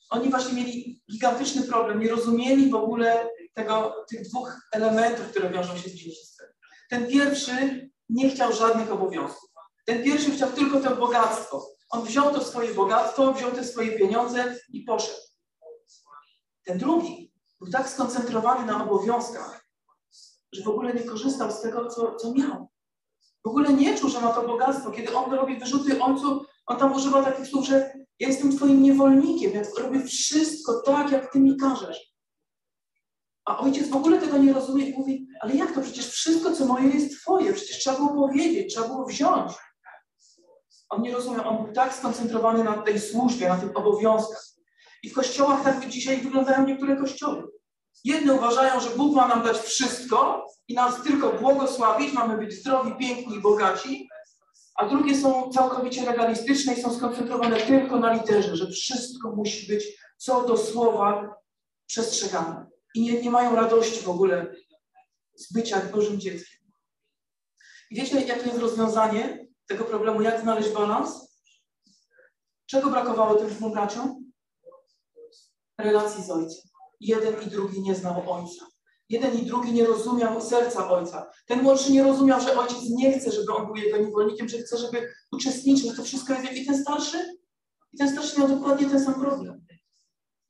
oni 0.10 0.30
właśnie 0.30 0.54
mieli 0.54 1.02
gigantyczny 1.12 1.62
problem, 1.64 2.00
nie 2.00 2.10
rozumieli 2.10 2.70
w 2.70 2.76
ogóle 2.76 3.30
tego, 3.56 4.06
tych 4.10 4.30
dwóch 4.30 4.60
elementów, 4.72 5.28
które 5.28 5.50
wiążą 5.50 5.78
się 5.78 5.90
z 5.90 5.94
dziedzictwem. 5.94 6.48
Ten 6.90 7.08
pierwszy 7.08 7.90
nie 8.10 8.30
chciał 8.30 8.54
żadnych 8.54 8.92
obowiązków. 8.92 9.50
Ten 9.86 10.04
pierwszy 10.04 10.32
chciał 10.32 10.52
tylko 10.52 10.80
to 10.80 10.96
bogactwo. 10.96 11.68
On 11.90 12.04
wziął 12.04 12.34
to 12.34 12.44
swoje 12.44 12.74
bogactwo, 12.74 13.34
wziął 13.34 13.52
te 13.52 13.64
swoje 13.64 13.92
pieniądze 13.92 14.56
i 14.70 14.84
poszedł. 14.84 15.18
Ten 16.66 16.78
drugi 16.78 17.34
był 17.62 17.72
tak 17.72 17.90
skoncentrowany 17.90 18.66
na 18.66 18.84
obowiązkach, 18.84 19.66
że 20.52 20.64
w 20.64 20.68
ogóle 20.68 20.94
nie 20.94 21.04
korzystał 21.04 21.52
z 21.52 21.62
tego, 21.62 21.90
co, 21.90 22.16
co 22.16 22.34
miał. 22.34 22.68
W 23.46 23.48
ogóle 23.48 23.74
nie 23.74 23.98
czuł, 23.98 24.10
że 24.10 24.22
ma 24.22 24.34
to 24.34 24.48
bogactwo. 24.48 24.92
Kiedy 24.92 25.16
on 25.16 25.34
robi 25.34 25.60
wyrzuty 25.60 26.04
ojcu, 26.04 26.46
on 26.66 26.78
tam 26.78 26.94
używa 26.94 27.24
takich 27.24 27.48
słów, 27.48 27.66
że 27.66 27.94
ja 28.20 28.28
jestem 28.28 28.58
twoim 28.58 28.84
niewolnikiem, 28.84 29.54
ja 29.54 29.62
robię 29.78 30.04
wszystko 30.04 30.82
tak, 30.86 31.12
jak 31.12 31.32
ty 31.32 31.40
mi 31.40 31.58
każesz. 31.58 32.15
A 33.46 33.58
ojciec 33.58 33.90
w 33.90 33.96
ogóle 33.96 34.20
tego 34.20 34.38
nie 34.38 34.54
rozumie 34.54 34.90
i 34.90 34.98
mówi, 34.98 35.28
ale 35.42 35.56
jak 35.56 35.72
to? 35.72 35.82
Przecież 35.82 36.08
wszystko, 36.08 36.52
co 36.52 36.66
moje 36.66 36.90
jest 36.90 37.22
twoje. 37.22 37.54
Przecież 37.54 37.78
trzeba 37.78 37.98
było 37.98 38.28
powiedzieć, 38.28 38.74
trzeba 38.74 38.88
było 38.88 39.06
wziąć. 39.06 39.52
On 40.90 41.02
nie 41.02 41.14
rozumie, 41.14 41.44
on 41.44 41.64
był 41.64 41.74
tak 41.74 41.94
skoncentrowany 41.94 42.64
na 42.64 42.78
tej 42.78 43.00
służbie, 43.00 43.50
na 43.50 43.58
tych 43.58 43.78
obowiązkach. 43.78 44.46
I 45.04 45.10
w 45.10 45.14
kościołach 45.14 45.64
tak 45.64 45.90
dzisiaj 45.90 46.18
wyglądają 46.18 46.66
niektóre 46.66 46.96
kościoły. 46.96 47.44
Jedne 48.04 48.34
uważają, 48.34 48.80
że 48.80 48.90
Bóg 48.90 49.16
ma 49.16 49.28
nam 49.28 49.44
dać 49.44 49.58
wszystko 49.58 50.48
i 50.68 50.74
nas 50.74 51.04
tylko 51.04 51.32
błogosławić, 51.32 52.14
mamy 52.14 52.38
być 52.38 52.54
zdrowi, 52.54 52.96
piękni 52.96 53.36
i 53.36 53.42
bogaci, 53.42 54.10
a 54.76 54.86
drugie 54.86 55.18
są 55.18 55.50
całkowicie 55.50 56.06
legalistyczne 56.06 56.74
i 56.74 56.82
są 56.82 56.94
skoncentrowane 56.94 57.58
tylko 57.58 58.00
na 58.00 58.14
literze, 58.14 58.56
że 58.56 58.68
wszystko 58.68 59.32
musi 59.32 59.68
być 59.68 59.84
co 60.18 60.48
do 60.48 60.58
słowa 60.58 61.36
przestrzegane 61.88 62.75
i 62.96 63.02
nie, 63.02 63.22
nie 63.22 63.32
mają 63.32 63.56
radości 63.56 64.04
w 64.04 64.10
ogóle 64.10 64.56
z 65.36 65.54
bycia 65.54 65.82
Bożym 65.82 66.20
dzieckiem. 66.20 66.60
I 67.92 67.96
wiecie, 67.96 68.22
jakie 68.22 68.46
jest 68.46 68.60
rozwiązanie 68.60 69.48
tego 69.68 69.84
problemu? 69.84 70.22
Jak 70.22 70.42
znaleźć 70.42 70.70
balans? 70.70 71.40
Czego 72.66 72.90
brakowało 72.90 73.36
tym 73.36 73.50
dwóm 73.50 73.72
braciom? 73.72 74.32
Relacji 75.78 76.24
z 76.24 76.30
ojcem. 76.30 76.62
Jeden 77.00 77.42
i 77.42 77.46
drugi 77.46 77.82
nie 77.82 77.96
znał 77.96 78.32
ojca. 78.32 78.66
Jeden 79.10 79.40
i 79.40 79.46
drugi 79.46 79.74
nie 79.74 79.86
rozumiał 79.86 80.42
serca 80.42 80.90
ojca. 80.92 81.32
Ten 81.48 81.62
młodszy 81.62 81.92
nie 81.92 82.04
rozumiał, 82.04 82.42
że 82.42 82.60
ojciec 82.60 82.90
nie 82.90 83.20
chce, 83.20 83.32
żeby 83.32 83.54
on 83.54 83.66
był 83.66 83.76
jego 83.76 83.98
niewolnikiem, 83.98 84.50
że 84.50 84.58
chce, 84.58 84.78
żeby 84.78 85.14
uczestniczył. 85.32 85.96
To 85.96 86.04
wszystko 86.04 86.34
jest. 86.34 86.54
I 86.54 86.66
ten 86.66 86.82
starszy? 86.82 87.38
I 87.94 87.98
ten 87.98 88.10
starszy 88.10 88.40
miał 88.40 88.48
dokładnie 88.48 88.90
ten 88.90 89.06
sam 89.06 89.14
problem. 89.14 89.65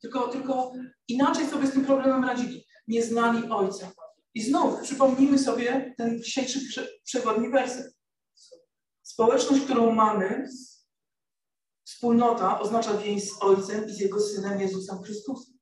Tylko, 0.06 0.28
tylko 0.28 0.72
inaczej 1.08 1.46
sobie 1.46 1.66
z 1.66 1.72
tym 1.72 1.84
problemem 1.84 2.24
radzili. 2.24 2.66
Nie 2.88 3.04
znali 3.04 3.48
Ojca. 3.50 3.92
I 4.34 4.42
znów 4.42 4.80
przypomnijmy 4.82 5.38
sobie 5.38 5.94
ten 5.98 6.22
dzisiejszy 6.22 6.60
przewodni 7.04 7.50
werset. 7.50 7.96
Społeczność, 9.02 9.64
którą 9.64 9.92
mamy, 9.92 10.48
wspólnota 11.84 12.60
oznacza 12.60 12.98
więź 12.98 13.30
z 13.30 13.42
Ojcem 13.42 13.86
i 13.88 13.92
z 13.92 14.00
Jego 14.00 14.20
Synem 14.20 14.60
Jezusem 14.60 15.02
Chrystusem. 15.02 15.54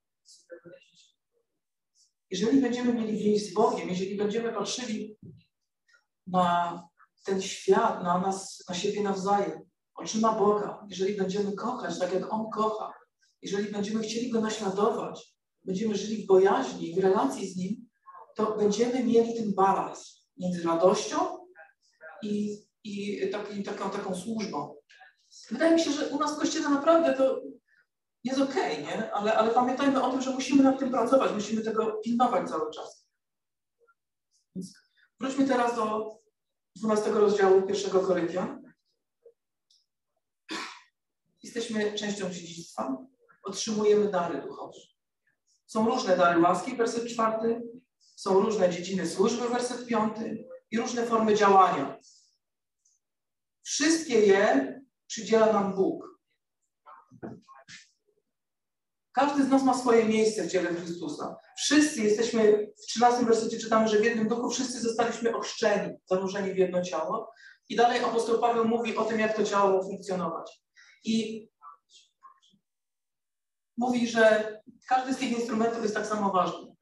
Jeżeli 2.30 2.60
będziemy 2.60 2.92
mieli 2.92 3.24
więź 3.24 3.50
z 3.50 3.54
Bogiem, 3.54 3.88
jeżeli 3.88 4.16
będziemy 4.16 4.52
patrzyli 4.52 5.18
na 6.26 6.82
ten 7.24 7.42
świat, 7.42 8.02
na 8.02 8.18
nas, 8.18 8.64
na 8.68 8.74
siebie 8.74 9.02
nawzajem, 9.02 9.60
oczyma 9.94 10.32
Boga, 10.32 10.86
jeżeli 10.88 11.16
będziemy 11.16 11.52
kochać 11.52 11.98
tak, 11.98 12.12
jak 12.12 12.32
On 12.32 12.50
kocha, 12.50 13.03
jeżeli 13.44 13.72
będziemy 13.72 14.00
chcieli 14.00 14.30
Go 14.30 14.40
naśladować, 14.40 15.34
będziemy 15.64 15.94
żyli 15.96 16.22
w 16.22 16.26
bojaźni, 16.26 16.94
w 16.94 16.98
relacji 16.98 17.48
z 17.48 17.56
Nim, 17.56 17.88
to 18.36 18.56
będziemy 18.56 19.04
mieli 19.04 19.34
ten 19.34 19.54
balans 19.54 20.28
między 20.36 20.62
radością 20.62 21.16
i, 22.22 22.58
i 22.84 23.20
taki, 23.32 23.62
taką, 23.62 23.90
taką 23.90 24.14
służbą. 24.14 24.76
Wydaje 25.50 25.74
mi 25.74 25.80
się, 25.80 25.90
że 25.90 26.08
u 26.08 26.18
nas 26.18 26.36
w 26.36 26.38
Kościele 26.38 26.68
naprawdę 26.68 27.14
to 27.14 27.40
jest 28.24 28.40
okej, 28.40 28.72
okay, 28.72 28.84
nie? 28.84 29.12
Ale, 29.12 29.34
ale 29.38 29.50
pamiętajmy 29.50 30.02
o 30.02 30.10
tym, 30.10 30.22
że 30.22 30.30
musimy 30.30 30.62
nad 30.62 30.78
tym 30.78 30.90
pracować, 30.90 31.32
musimy 31.32 31.62
tego 31.62 32.00
pilnować 32.04 32.48
cały 32.48 32.70
czas. 32.70 33.08
Wróćmy 35.20 35.48
teraz 35.48 35.76
do 35.76 36.14
12 36.76 37.10
rozdziału 37.10 37.62
pierwszego 37.62 38.00
Koryntian. 38.00 38.72
Jesteśmy 41.42 41.94
częścią 41.94 42.30
dziedzictwa, 42.30 43.06
otrzymujemy 43.44 44.10
dary 44.10 44.42
duchowe. 44.42 44.78
Są 45.66 45.86
różne 45.86 46.16
dary 46.16 46.40
łaski, 46.40 46.76
werset 46.76 47.08
czwarty, 47.08 47.62
są 48.16 48.40
różne 48.40 48.70
dziedziny 48.70 49.06
służby, 49.06 49.48
werset 49.48 49.86
piąty 49.86 50.48
i 50.70 50.78
różne 50.78 51.06
formy 51.06 51.34
działania. 51.34 51.98
Wszystkie 53.62 54.20
je 54.20 54.74
przydziela 55.06 55.52
nam 55.52 55.74
Bóg. 55.74 56.14
Każdy 59.12 59.44
z 59.44 59.48
nas 59.48 59.62
ma 59.62 59.78
swoje 59.78 60.04
miejsce 60.04 60.44
w 60.44 60.52
ciele 60.52 60.74
Chrystusa. 60.74 61.36
Wszyscy 61.56 62.02
jesteśmy, 62.02 62.72
w 62.82 62.86
13 62.86 63.24
wersecie 63.24 63.58
czytamy, 63.58 63.88
że 63.88 63.98
w 63.98 64.04
jednym 64.04 64.28
duchu 64.28 64.50
wszyscy 64.50 64.80
zostaliśmy 64.80 65.36
ochrzczeni, 65.36 65.96
zanurzeni 66.06 66.54
w 66.54 66.56
jedno 66.56 66.82
ciało. 66.82 67.32
I 67.68 67.76
dalej 67.76 68.04
apostoł 68.04 68.40
Paweł 68.40 68.68
mówi 68.68 68.96
o 68.96 69.04
tym, 69.04 69.20
jak 69.20 69.36
to 69.36 69.44
ciało 69.44 69.82
funkcjonować. 69.82 70.62
I 71.04 71.48
mówi, 73.76 74.08
że 74.08 74.54
każdy 74.88 75.14
z 75.14 75.16
tych 75.16 75.38
instrumentów 75.38 75.82
jest 75.82 75.94
tak 75.94 76.06
samo 76.06 76.32
ważny, 76.32 76.74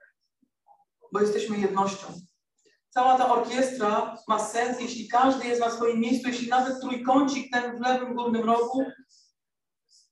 bo 1.12 1.20
jesteśmy 1.20 1.58
jednością. 1.58 2.06
Cała 2.90 3.18
ta 3.18 3.32
orkiestra 3.32 4.16
ma 4.28 4.38
sens, 4.38 4.80
jeśli 4.80 5.08
każdy 5.08 5.48
jest 5.48 5.60
na 5.60 5.70
swoim 5.70 6.00
miejscu, 6.00 6.28
jeśli 6.28 6.48
nawet 6.48 6.80
trójkącik 6.80 7.52
ten 7.52 7.76
w 7.76 7.80
lewym 7.80 8.14
górnym 8.14 8.44
rogu 8.44 8.84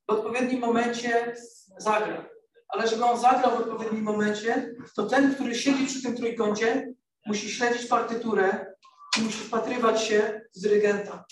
w 0.09 0.13
odpowiednim 0.13 0.61
momencie 0.61 1.35
zagra. 1.79 2.31
Ale 2.69 2.89
żeby 2.89 3.05
on 3.05 3.21
zagrał 3.21 3.57
w 3.57 3.61
odpowiednim 3.61 4.03
momencie, 4.03 4.75
to 4.97 5.07
ten, 5.07 5.35
który 5.35 5.55
siedzi 5.55 5.87
przy 5.87 6.03
tym 6.03 6.17
trójkącie, 6.17 6.95
musi 7.27 7.51
śledzić 7.51 7.87
partyturę 7.87 8.75
i 9.19 9.23
musi 9.23 9.39
wpatrywać 9.39 10.03
się 10.05 10.41
w 10.57 10.61
dyrygenta. 10.61 11.25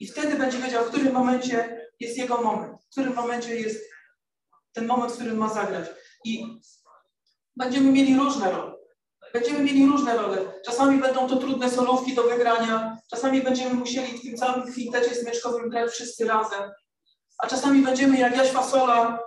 I 0.00 0.06
wtedy 0.06 0.36
będzie 0.36 0.58
wiedział, 0.58 0.84
w 0.84 0.88
którym 0.88 1.12
momencie 1.12 1.88
jest 2.00 2.18
jego 2.18 2.42
moment, 2.42 2.82
w 2.84 2.90
którym 2.90 3.14
momencie 3.14 3.60
jest 3.60 3.93
ten 4.74 4.86
moment, 4.86 5.12
w 5.12 5.14
którym 5.14 5.36
ma 5.36 5.54
zagrać. 5.54 5.86
I 6.24 6.46
będziemy 7.56 7.92
mieli 7.92 8.16
różne 8.16 8.50
role. 8.50 8.74
Będziemy 9.32 9.60
mieli 9.60 9.86
różne 9.86 10.16
role. 10.16 10.38
Czasami 10.64 11.00
będą 11.00 11.28
to 11.28 11.36
trudne 11.36 11.70
solówki 11.70 12.14
do 12.14 12.22
wygrania, 12.22 12.98
czasami 13.10 13.42
będziemy 13.42 13.74
musieli 13.74 14.18
w 14.18 14.22
tym 14.22 14.36
całym 14.36 14.72
kwintecie 14.72 15.14
smyczkowym 15.14 15.70
grać 15.70 15.90
wszyscy 15.90 16.24
razem, 16.24 16.70
a 17.38 17.46
czasami 17.46 17.82
będziemy 17.82 18.18
jak 18.18 18.36
Jaś 18.36 18.48
Fasola 18.48 19.18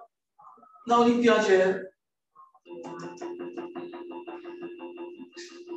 na 0.88 0.98
olimpiadzie 0.98 1.86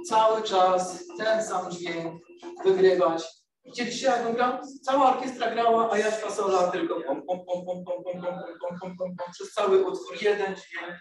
cały 0.09 0.43
czas 0.43 1.05
ten 1.19 1.45
sam 1.45 1.71
dźwięk 1.71 2.23
wygrywać. 2.65 3.40
Widzieliście 3.65 4.07
jak 4.07 4.27
on 4.27 4.35
grał? 4.35 4.59
Cała 4.83 5.17
orkiestra 5.17 5.51
grała, 5.51 5.91
a 5.93 5.99
Jaś 5.99 6.15
Fasola 6.15 6.71
tylko 6.71 7.01
pom, 7.01 7.23
pom, 7.27 7.45
pom, 7.47 7.65
pom, 7.65 7.85
pom, 7.85 8.05
pom, 8.05 8.23
pom, 8.23 8.23
pom, 8.61 8.79
pom, 8.81 8.97
pom, 8.99 9.17
pom, 9.17 9.33
przez 9.33 9.53
cały 9.53 9.85
utwór 9.85 10.23
jeden 10.23 10.57
dźwięk, 10.57 11.01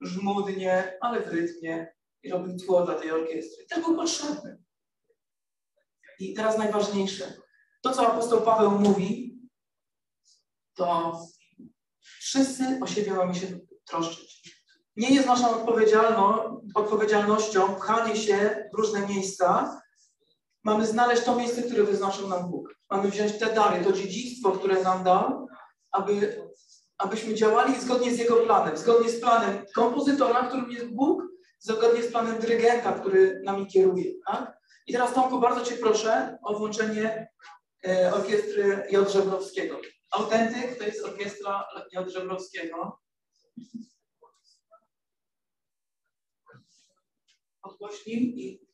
żmudnie, 0.00 0.98
ale 1.00 1.20
w 1.20 1.28
rytmie 1.28 1.86
i 2.22 2.30
robił 2.30 2.56
tło 2.56 2.84
dla 2.84 2.94
tej 2.94 3.10
orkiestry. 3.10 3.66
To 3.70 3.80
był 3.80 3.96
potrzebny. 3.96 4.58
I 6.18 6.34
teraz 6.34 6.58
najważniejsze. 6.58 7.32
To, 7.82 7.92
co 7.92 8.06
apostoł 8.08 8.40
Paweł 8.40 8.70
mówi, 8.70 9.38
to 10.74 11.18
wszyscy 12.00 12.80
o 12.82 12.86
siebie 12.86 13.12
mamy 13.12 13.34
się 13.34 13.46
troszczyć. 13.84 14.58
Nie 14.96 15.10
jest 15.10 15.26
naszą 15.26 15.64
odpowiedzialnością 16.74 17.74
pchanie 17.74 18.16
się 18.16 18.68
w 18.72 18.76
różne 18.76 19.06
miejsca. 19.06 19.77
Mamy 20.68 20.86
znaleźć 20.86 21.24
to 21.24 21.36
miejsce, 21.36 21.62
które 21.62 21.82
wyznaczył 21.82 22.28
nam 22.28 22.50
Bóg. 22.50 22.74
Mamy 22.90 23.10
wziąć 23.10 23.38
te 23.38 23.54
dary, 23.54 23.84
to 23.84 23.92
dziedzictwo, 23.92 24.52
które 24.52 24.82
nam 24.82 25.04
dał, 25.04 25.48
aby, 25.90 26.42
abyśmy 26.98 27.34
działali 27.34 27.80
zgodnie 27.80 28.14
z 28.14 28.18
Jego 28.18 28.36
planem, 28.36 28.76
zgodnie 28.76 29.10
z 29.10 29.20
planem 29.20 29.64
kompozytora, 29.74 30.46
którym 30.46 30.70
jest 30.70 30.86
Bóg, 30.86 31.22
zgodnie 31.58 32.02
z 32.02 32.12
planem 32.12 32.40
dyrygenta, 32.40 32.92
który 32.92 33.40
nami 33.44 33.66
kieruje. 33.66 34.12
Tak? 34.26 34.58
I 34.86 34.92
teraz 34.92 35.14
Tomku, 35.14 35.40
bardzo 35.40 35.64
Cię 35.64 35.76
proszę 35.76 36.38
o 36.42 36.58
włączenie 36.58 37.28
e, 37.86 38.14
orkiestry 38.14 38.86
J. 38.90 39.10
Żebrowskiego. 39.10 39.80
Autentyk 40.10 40.78
to 40.78 40.84
jest 40.84 41.04
orkiestra 41.04 41.64
J. 41.92 42.10
Żebrowskiego. 42.10 43.00
I 48.06 48.67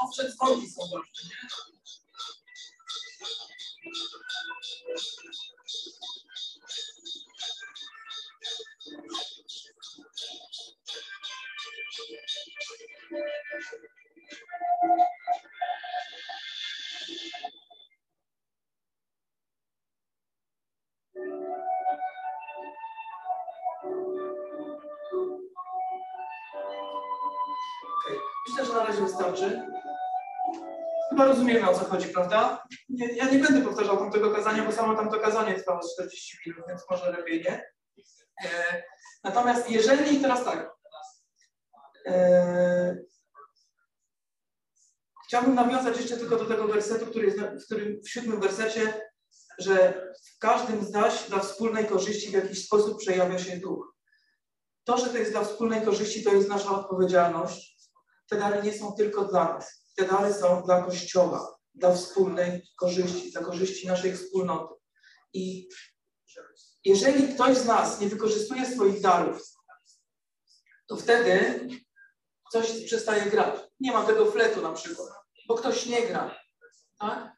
Often, 0.00 0.32
rozumiemy 31.34 31.70
o 31.70 31.74
co 31.74 31.84
chodzi, 31.84 32.08
prawda? 32.08 32.66
Nie, 32.88 33.06
ja 33.06 33.30
nie 33.30 33.38
będę 33.38 33.60
powtarzał 33.60 33.96
tamtego 33.96 34.30
kazania, 34.30 34.64
bo 34.64 34.72
samo 34.72 34.94
tamto 34.94 35.20
kazanie 35.20 35.54
trwało 35.54 35.80
40 35.94 36.38
minut, 36.46 36.64
więc 36.68 36.90
może 36.90 37.10
lepiej 37.10 37.44
nie. 37.44 37.72
E, 38.44 38.82
natomiast 39.24 39.70
jeżeli, 39.70 40.20
teraz 40.20 40.44
tak, 40.44 40.70
e, 42.06 42.96
chciałbym 45.28 45.54
nawiązać 45.54 45.96
jeszcze 45.96 46.16
tylko 46.16 46.36
do 46.36 46.46
tego 46.46 46.68
wersetu, 46.68 47.06
który 47.06 47.26
jest 47.26 47.38
w, 47.38 47.64
którym, 47.64 48.00
w 48.02 48.10
siódmym 48.10 48.40
wersecie, 48.40 49.00
że 49.58 50.04
w 50.34 50.38
każdym 50.38 50.84
zaś 50.84 51.28
dla 51.28 51.38
wspólnej 51.38 51.86
korzyści 51.86 52.30
w 52.30 52.32
jakiś 52.32 52.66
sposób 52.66 52.98
przejawia 52.98 53.38
się 53.38 53.56
duch. 53.56 53.94
To, 54.84 54.98
że 54.98 55.06
to 55.06 55.18
jest 55.18 55.30
dla 55.30 55.44
wspólnej 55.44 55.82
korzyści, 55.82 56.24
to 56.24 56.34
jest 56.34 56.48
nasza 56.48 56.70
odpowiedzialność. 56.70 57.76
Te 58.28 58.36
dary 58.36 58.62
nie 58.62 58.78
są 58.78 58.92
tylko 58.92 59.24
dla 59.24 59.54
nas 59.54 59.84
te 59.94 60.04
dary 60.04 60.34
są 60.34 60.62
dla 60.62 60.82
Kościoła, 60.82 61.58
dla 61.74 61.94
wspólnej 61.94 62.62
korzyści, 62.76 63.32
dla 63.32 63.42
korzyści 63.42 63.86
naszej 63.86 64.16
wspólnoty. 64.16 64.74
I 65.32 65.68
jeżeli 66.84 67.34
ktoś 67.34 67.56
z 67.56 67.66
nas 67.66 68.00
nie 68.00 68.08
wykorzystuje 68.08 68.66
swoich 68.66 69.00
darów, 69.00 69.42
to 70.86 70.96
wtedy 70.96 71.60
coś 72.52 72.84
przestaje 72.86 73.30
grać. 73.30 73.60
Nie 73.80 73.92
ma 73.92 74.04
tego 74.04 74.26
fletu 74.26 74.62
na 74.62 74.72
przykład, 74.72 75.08
bo 75.48 75.54
ktoś 75.54 75.86
nie 75.86 76.06
gra. 76.06 76.34
Tak? 76.98 77.32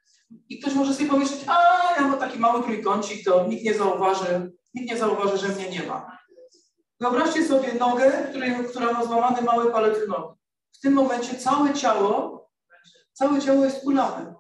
I 0.48 0.60
ktoś 0.60 0.74
może 0.74 0.94
sobie 0.94 1.08
pomyśleć, 1.08 1.40
a 1.46 1.54
ja 1.96 2.08
mam 2.08 2.18
taki 2.18 2.38
mały 2.38 2.62
trójkącik, 2.62 3.24
to 3.24 3.46
nikt 3.46 3.64
nie 3.64 3.74
zauważy, 3.74 4.52
nikt 4.74 4.90
nie 4.90 4.98
zauważy, 4.98 5.38
że 5.38 5.48
mnie 5.48 5.70
nie 5.70 5.82
ma. 5.82 6.18
Wyobraźcie 7.00 7.48
sobie 7.48 7.74
nogę, 7.74 8.26
której, 8.30 8.64
która 8.70 8.92
ma 8.92 9.04
złamany 9.04 9.42
mały 9.42 9.72
palet 9.72 10.08
nogi. 10.08 10.38
w 10.72 10.80
tym 10.80 10.92
momencie 10.92 11.38
całe 11.38 11.74
ciało, 11.74 12.48
całe 13.12 13.40
ciało 13.40 13.64
jest 13.64 13.82
kulawe. 13.82 14.34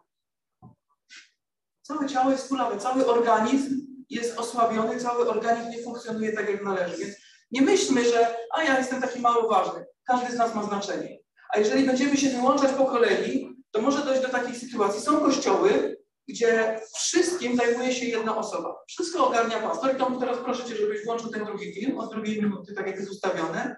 Całe 1.82 2.08
ciało 2.08 2.30
jest 2.30 2.48
kulawe, 2.48 2.78
cały 2.78 3.06
organizm 3.06 3.86
jest 4.10 4.38
osłabiony, 4.38 5.00
cały 5.00 5.28
organizm 5.28 5.70
nie 5.70 5.82
funkcjonuje 5.82 6.32
tak, 6.32 6.48
jak 6.48 6.64
należy. 6.64 6.96
Więc 6.96 7.16
nie 7.50 7.62
myślmy, 7.62 8.04
że 8.04 8.36
a 8.54 8.62
ja 8.62 8.78
jestem 8.78 9.02
taki 9.02 9.20
mało 9.20 9.48
ważny. 9.48 9.86
Każdy 10.04 10.32
z 10.32 10.38
nas 10.38 10.54
ma 10.54 10.62
znaczenie. 10.62 11.18
A 11.56 11.58
jeżeli 11.58 11.86
będziemy 11.86 12.16
się 12.16 12.30
wyłączać 12.30 12.72
po 12.72 12.84
kolei, 12.84 13.56
to 13.70 13.82
może 13.82 14.04
dojść 14.04 14.22
do 14.22 14.28
takich 14.28 14.56
sytuacji. 14.56 15.00
Są 15.00 15.20
kościoły, 15.20 15.96
gdzie 16.28 16.80
wszystkim 16.94 17.56
zajmuje 17.56 17.92
się 17.92 18.06
jedna 18.06 18.36
osoba. 18.36 18.84
Wszystko 18.88 19.28
ogarnia 19.28 19.58
pastor. 19.58 19.94
I 19.94 20.18
teraz 20.20 20.38
proszę 20.38 20.64
Cię, 20.64 20.76
żebyś 20.76 21.04
włączył 21.04 21.30
ten 21.30 21.44
drugi 21.44 21.74
film 21.74 21.98
od 21.98 22.10
drugiej 22.10 22.42
minuty, 22.42 22.74
tak 22.74 22.86
jak 22.86 22.96
jest 22.96 23.10
ustawione. 23.10 23.76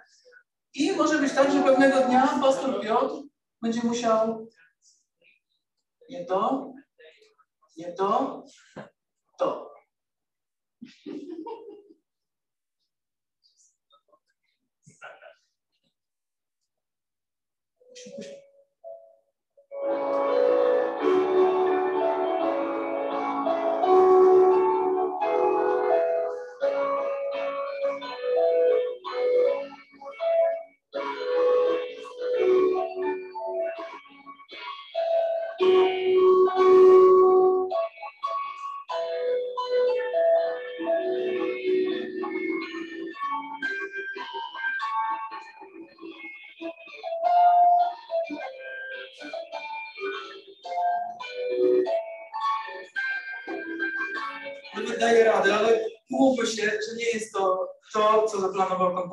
I 0.74 0.92
może 0.92 1.18
być 1.18 1.32
tak, 1.32 1.52
że 1.52 1.62
pewnego 1.62 2.00
dnia 2.00 2.38
pastor 2.42 2.80
Piotr 2.80 3.14
będzie 3.62 3.80
musiał 3.84 4.48
nie 6.10 6.24
to, 6.24 6.72
nie 7.76 7.92
to, 7.92 8.44
to. 9.38 9.74
Thank 18.06 18.18
you. 19.88 20.77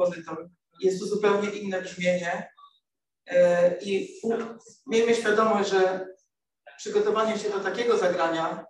Kompozytor. 0.05 0.49
Jest 0.81 0.99
to 0.99 1.05
zupełnie 1.05 1.49
inne 1.49 1.81
brzmienie. 1.81 2.53
E, 3.27 3.77
I 3.81 4.21
miejmy 4.87 5.15
świadomość, 5.15 5.69
że 5.69 6.07
przygotowanie 6.77 7.39
się 7.39 7.49
do 7.49 7.59
takiego 7.59 7.97
zagrania 7.97 8.65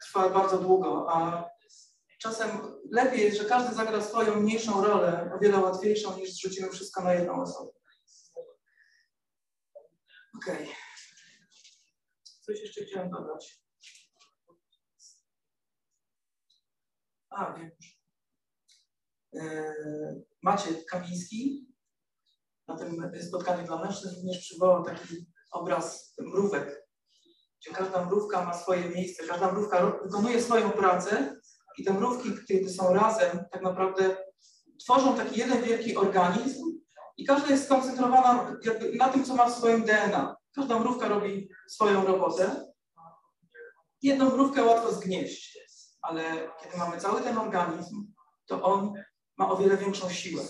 trwa 0.00 0.30
bardzo 0.30 0.58
długo, 0.58 1.06
a 1.10 1.48
czasem 2.18 2.50
lepiej 2.90 3.20
jest, 3.20 3.38
że 3.38 3.44
każdy 3.44 3.74
zagra 3.74 4.02
swoją 4.02 4.40
mniejszą 4.40 4.84
rolę, 4.84 5.30
o 5.34 5.38
wiele 5.38 5.58
łatwiejszą 5.58 6.16
niż 6.16 6.32
zrzucimy 6.32 6.70
wszystko 6.70 7.02
na 7.02 7.14
jedną 7.14 7.42
osobę. 7.42 7.70
Okej. 10.36 10.62
Okay. 10.62 10.74
Coś 12.40 12.60
jeszcze 12.60 12.84
chciałem 12.84 13.10
dodać. 13.10 13.62
A, 17.30 17.52
wiem 17.52 17.70
już. 17.80 17.95
E, 19.36 19.74
Maciej 20.42 20.84
Kamiński 20.90 21.66
na 22.68 22.76
tym 22.76 23.12
spotkaniu 23.28 23.66
dla 23.66 23.84
mężczyzn 23.84 24.16
również 24.16 24.38
przywołał 24.38 24.84
taki 24.84 25.26
obraz 25.50 26.14
mrówek, 26.18 26.88
gdzie 27.60 27.70
każda 27.70 28.04
mrówka 28.06 28.44
ma 28.44 28.54
swoje 28.54 28.88
miejsce, 28.88 29.26
każda 29.26 29.52
mrówka 29.52 29.86
wykonuje 30.04 30.42
swoją 30.42 30.70
pracę 30.70 31.40
i 31.78 31.84
te 31.84 31.92
mrówki, 31.92 32.30
kiedy 32.48 32.70
są 32.70 32.94
razem, 32.94 33.44
tak 33.52 33.62
naprawdę 33.62 34.16
tworzą 34.84 35.16
taki 35.16 35.40
jeden 35.40 35.62
wielki 35.62 35.96
organizm 35.96 36.64
i 37.16 37.24
każda 37.24 37.48
jest 37.48 37.64
skoncentrowana 37.64 38.56
na 38.98 39.08
tym, 39.08 39.24
co 39.24 39.34
ma 39.34 39.50
w 39.50 39.54
swoim 39.54 39.84
DNA. 39.84 40.36
Każda 40.54 40.78
mrówka 40.78 41.08
robi 41.08 41.48
swoją 41.68 42.06
robotę. 42.06 42.72
Jedną 44.02 44.30
mrówkę 44.30 44.64
łatwo 44.64 44.92
zgnieść, 44.92 45.58
ale 46.02 46.22
kiedy 46.62 46.76
mamy 46.76 47.00
cały 47.00 47.22
ten 47.22 47.38
organizm, 47.38 48.12
to 48.46 48.62
on 48.62 48.92
ma 49.36 49.50
o 49.50 49.56
wiele 49.56 49.76
większą 49.76 50.10
siłę. 50.10 50.42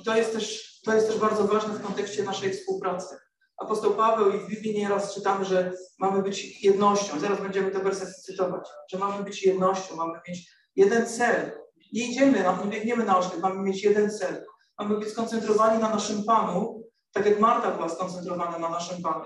I 0.00 0.04
to 0.04 0.16
jest 0.16 0.32
też, 0.32 0.80
to 0.84 0.94
jest 0.94 1.06
też 1.06 1.18
bardzo 1.18 1.44
ważne 1.44 1.74
w 1.74 1.82
kontekście 1.82 2.22
naszej 2.22 2.52
współpracy. 2.52 3.16
Apostoł 3.60 3.94
Paweł 3.94 4.32
i 4.32 4.38
w 4.38 4.48
Biblii 4.48 4.78
nieraz 4.78 5.14
czytamy, 5.14 5.44
że 5.44 5.72
mamy 5.98 6.22
być 6.22 6.64
jednością. 6.64 7.20
Zaraz 7.20 7.40
będziemy 7.40 7.70
te 7.70 7.78
wersety 7.78 8.12
cytować. 8.12 8.68
Że 8.90 8.98
mamy 8.98 9.24
być 9.24 9.42
jednością, 9.42 9.96
mamy 9.96 10.20
mieć 10.28 10.50
jeden 10.76 11.06
cel. 11.06 11.52
Nie 11.92 12.10
idziemy, 12.10 12.44
nie 12.64 12.70
biegniemy 12.70 13.04
na 13.04 13.18
oślep, 13.18 13.40
mamy 13.40 13.62
mieć 13.62 13.84
jeden 13.84 14.10
cel. 14.10 14.46
Mamy 14.78 14.98
być 14.98 15.08
skoncentrowani 15.08 15.82
na 15.82 15.88
naszym 15.88 16.24
Panu, 16.24 16.82
tak 17.12 17.26
jak 17.26 17.40
Marta 17.40 17.70
była 17.70 17.88
skoncentrowana 17.88 18.58
na 18.58 18.68
naszym 18.68 19.02
Panu. 19.02 19.24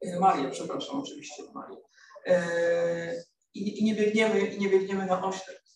E, 0.00 0.20
Maria, 0.20 0.50
przepraszam, 0.50 1.00
oczywiście 1.00 1.42
Maria. 1.54 1.78
E, 2.26 3.24
I, 3.54 3.80
I, 3.80 3.84
nie 3.84 3.94
biegniemy, 3.94 4.40
i 4.40 4.60
nie 4.60 4.68
biegniemy 4.68 5.06
na 5.06 5.24
oślep. 5.24 5.67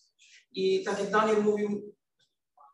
I 0.53 0.83
tak 0.83 0.99
jak 0.99 1.09
Daniel 1.09 1.43
mówił, 1.43 1.95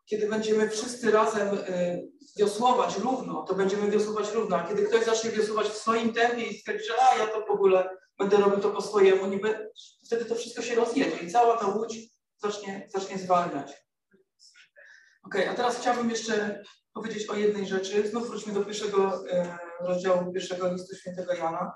kiedy 0.06 0.28
będziemy 0.28 0.70
wszyscy 0.70 1.10
razem 1.10 1.58
y, 1.58 2.08
wiosłować 2.36 2.98
równo, 2.98 3.42
to 3.42 3.54
będziemy 3.54 3.90
wiosłować 3.90 4.32
równo, 4.32 4.56
a 4.56 4.68
kiedy 4.68 4.82
ktoś 4.82 5.04
zacznie 5.04 5.30
wiosłować 5.30 5.66
w 5.66 5.76
swoim 5.76 6.12
tempie 6.12 6.42
i 6.42 6.58
stwierdzi, 6.58 6.84
że 6.84 6.94
a 7.02 7.18
ja 7.18 7.26
to 7.26 7.46
w 7.46 7.50
ogóle 7.50 7.96
będę 8.18 8.36
robił 8.36 8.60
to 8.60 8.70
po 8.70 8.82
swojemu, 8.82 9.26
niby, 9.26 9.70
wtedy 10.06 10.24
to 10.24 10.34
wszystko 10.34 10.62
się 10.62 10.74
rozjedzie 10.74 11.16
i 11.16 11.30
cała 11.30 11.56
ta 11.56 11.66
łódź 11.66 11.98
zacznie, 12.38 12.88
zacznie 12.94 13.18
zwalniać. 13.18 13.72
Ok, 15.22 15.34
a 15.50 15.54
teraz 15.54 15.78
chciałbym 15.78 16.10
jeszcze 16.10 16.62
powiedzieć 16.92 17.28
o 17.28 17.36
jednej 17.36 17.66
rzeczy. 17.66 18.08
Znów 18.08 18.28
wróćmy 18.28 18.52
do 18.52 18.64
pierwszego 18.64 19.30
e, 19.30 19.58
rozdziału 19.80 20.32
pierwszego 20.32 20.72
listu 20.72 20.96
świętego 20.96 21.34
Jana. 21.34 21.72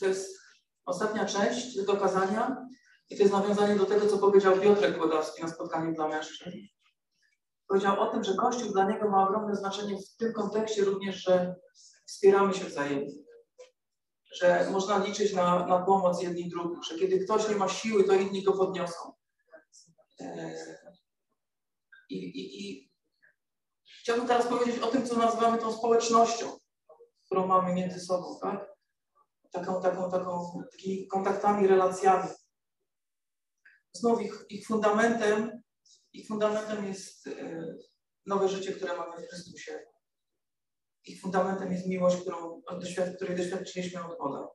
To 0.00 0.06
jest 0.06 0.45
ostatnia 0.86 1.26
część 1.26 1.84
do 1.84 1.96
kazania. 1.96 2.66
I 3.10 3.16
to 3.16 3.22
jest 3.22 3.34
nawiązanie 3.34 3.76
do 3.76 3.86
tego, 3.86 4.06
co 4.06 4.18
powiedział 4.18 4.60
Piotrek 4.60 4.98
Wodawski 4.98 5.42
na 5.42 5.48
spotkaniu 5.48 5.94
dla 5.94 6.08
mężczyzn. 6.08 6.58
Powiedział 7.68 8.00
o 8.00 8.06
tym, 8.06 8.24
że 8.24 8.34
Kościół 8.34 8.72
dla 8.72 8.90
niego 8.90 9.10
ma 9.10 9.28
ogromne 9.28 9.56
znaczenie 9.56 9.98
w 9.98 10.16
tym 10.16 10.32
kontekście 10.32 10.84
również, 10.84 11.16
że 11.16 11.54
wspieramy 12.06 12.54
się 12.54 12.64
wzajemnie. 12.64 13.14
Że 14.32 14.68
można 14.70 14.98
liczyć 14.98 15.32
na, 15.32 15.66
na 15.66 15.78
pomoc 15.78 16.22
jedni 16.22 16.48
drugich, 16.48 16.84
że 16.84 16.98
kiedy 16.98 17.24
ktoś 17.24 17.48
nie 17.48 17.56
ma 17.56 17.68
siły, 17.68 18.04
to 18.04 18.14
inni 18.14 18.44
go 18.44 18.52
podniosą. 18.52 19.12
E, 20.20 20.54
I, 22.10 22.16
i, 22.16 22.70
i 22.70 22.92
chciałbym 24.00 24.26
teraz 24.26 24.46
powiedzieć 24.46 24.82
o 24.82 24.86
tym, 24.86 25.06
co 25.06 25.16
nazywamy 25.16 25.58
tą 25.58 25.72
społecznością, 25.72 26.58
którą 27.26 27.46
mamy 27.46 27.74
między 27.74 28.00
sobą, 28.00 28.38
tak? 28.42 28.75
Taką, 29.52 29.82
taką, 29.82 30.10
taką, 30.10 30.62
takimi 30.72 31.06
kontaktami, 31.06 31.66
relacjami. 31.66 32.28
Znów 33.92 34.22
ich, 34.22 34.46
ich 34.48 34.66
fundamentem, 34.66 35.62
ich 36.12 36.26
fundamentem 36.28 36.84
jest 36.84 37.26
e, 37.26 37.64
nowe 38.26 38.48
życie, 38.48 38.72
które 38.72 38.96
mamy 38.96 39.16
w 39.16 39.28
Chrystusie. 39.28 39.86
Ich 41.04 41.20
fundamentem 41.20 41.72
jest 41.72 41.86
miłość, 41.86 42.16
którą, 42.16 42.62
której 43.16 43.36
doświadczyliśmy 43.36 44.04
od 44.04 44.18
Boga. 44.18 44.48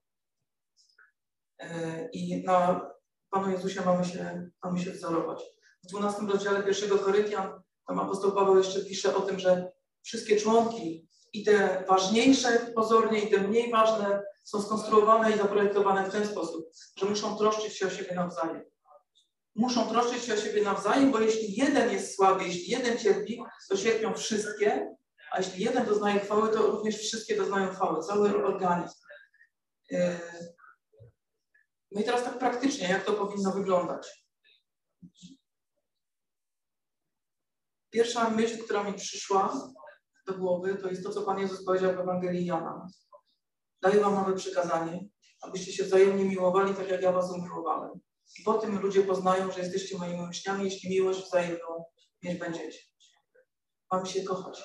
E, 1.60 2.10
I 2.10 2.43
na 2.43 2.89
Panu 3.30 3.51
Jezusie 3.51 3.82
mamy 3.86 4.06
się, 4.06 4.49
mamy 4.63 4.80
się 4.80 4.91
wzorować. 4.91 5.43
W 5.84 5.88
12 5.88 6.21
rozdziale 6.21 6.63
pierwszego 6.63 6.99
Koryntian 6.99 7.62
tam 7.88 7.99
apostoł 7.99 8.32
Paweł 8.32 8.58
jeszcze 8.58 8.86
pisze 8.86 9.15
o 9.15 9.21
tym, 9.21 9.39
że 9.39 9.71
wszystkie 10.01 10.38
członki 10.38 11.08
i 11.34 11.43
te 11.43 11.86
ważniejsze 11.89 12.71
pozornie 12.75 13.19
i 13.19 13.32
te 13.32 13.41
mniej 13.41 13.71
ważne 13.71 14.23
są 14.43 14.62
skonstruowane 14.62 15.32
i 15.32 15.38
zaprojektowane 15.38 16.10
w 16.10 16.12
ten 16.12 16.27
sposób, 16.27 16.65
że 16.97 17.06
muszą 17.06 17.38
troszczyć 17.38 17.73
się 17.73 17.88
o 17.88 17.89
siebie 17.89 18.15
nawzajem 18.15 18.71
muszą 19.56 19.89
troszczyć 19.89 20.23
się 20.23 20.34
o 20.34 20.38
siebie 20.38 20.63
nawzajem, 20.63 21.12
bo 21.12 21.19
jeśli 21.19 21.56
jeden 21.56 21.91
jest 21.91 22.15
słaby, 22.15 22.43
jeśli 22.43 22.67
jeden 22.67 22.97
cierpi, 22.97 23.43
to 23.69 23.77
cierpią 23.77 24.13
wszystkie, 24.13 24.95
a 25.32 25.38
jeśli 25.38 25.63
jeden 25.63 25.86
doznaje 25.86 26.19
chwały, 26.19 26.49
to 26.49 26.67
również 26.67 26.97
wszystkie 26.97 27.36
doznają 27.38 27.73
chwały, 27.73 28.04
cały 28.04 28.45
organizm. 28.45 28.99
Yy, 29.89 30.19
no 31.91 32.01
i 32.01 32.04
teraz 32.04 32.23
tak 32.23 32.39
praktycznie, 32.39 32.89
jak 32.89 33.06
to 33.06 33.13
powinno 33.13 33.51
wyglądać? 33.51 34.25
Pierwsza 37.89 38.30
myśl, 38.30 38.63
która 38.63 38.84
mi 38.84 38.93
przyszła 38.93 39.71
do 40.27 40.34
głowy, 40.34 40.75
to 40.75 40.89
jest 40.89 41.04
to, 41.04 41.10
co 41.10 41.21
Pan 41.21 41.39
Jezus 41.39 41.65
powiedział 41.65 41.95
w 41.95 41.99
Ewangelii 41.99 42.45
Jana. 42.45 42.88
Daję 43.82 44.00
Wam 44.00 44.15
nowe 44.15 44.36
przykazanie, 44.36 45.06
abyście 45.41 45.74
się 45.74 45.84
wzajemnie 45.84 46.26
miłowali, 46.26 46.76
tak 46.76 46.89
jak 46.89 47.02
ja 47.02 47.12
Was 47.12 47.32
umiłowałem. 47.32 47.91
I 48.39 48.44
po 48.44 48.54
tym 48.54 48.82
ludzie 48.82 49.04
poznają, 49.04 49.52
że 49.52 49.60
jesteście 49.60 49.98
moimi 49.98 50.30
uczniami, 50.30 50.63
jeśli 50.63 50.89
miłość 50.89 51.22
wzajemną 51.22 51.86
mieć 52.24 52.39
będziecie. 52.39 52.80
Mamy 53.91 54.06
się 54.06 54.24
kochać. 54.24 54.63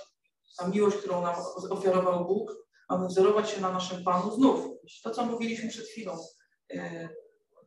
Ta 0.59 0.69
miłość, 0.69 0.97
którą 0.97 1.23
nam 1.23 1.35
ofiarował 1.71 2.27
Bóg, 2.27 2.55
mamy 2.91 3.07
wzorować 3.07 3.51
się 3.51 3.61
na 3.61 3.73
naszym 3.73 4.05
Panu. 4.05 4.35
Znów, 4.35 4.65
to 5.03 5.11
co 5.11 5.27
mówiliśmy 5.27 5.69
przed 5.69 5.87
chwilą, 5.87 6.19
e, 6.75 7.09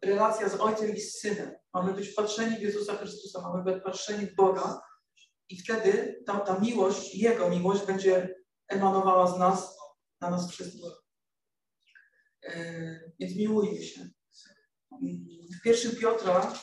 relacja 0.04 0.50
z 0.50 0.60
Ojcem 0.60 0.96
i 0.96 1.02
z 1.02 1.20
Synem. 1.20 1.56
Mamy 1.74 1.94
być 1.94 2.10
wpatrzeni 2.10 2.58
w 2.58 2.62
Jezusa 2.62 2.96
Chrystusa, 2.96 3.42
mamy 3.42 3.64
być 3.64 3.82
wpatrzeni 3.82 4.26
w 4.26 4.36
Boga 4.36 4.82
i 5.50 5.58
wtedy 5.58 6.24
ta, 6.26 6.40
ta 6.40 6.60
miłość, 6.60 7.16
Jego 7.16 7.50
miłość 7.50 7.86
będzie 7.86 8.36
emanowała 8.68 9.28
z 9.28 9.40
nas, 9.40 9.78
na 10.22 10.30
nas 10.30 10.52
wszystkich. 10.52 11.09
E, 12.50 13.12
więc 13.20 13.36
miłujmy 13.36 13.84
się. 13.84 14.10
W 15.60 15.62
pierwszym 15.64 15.96
Piotra, 15.96 16.54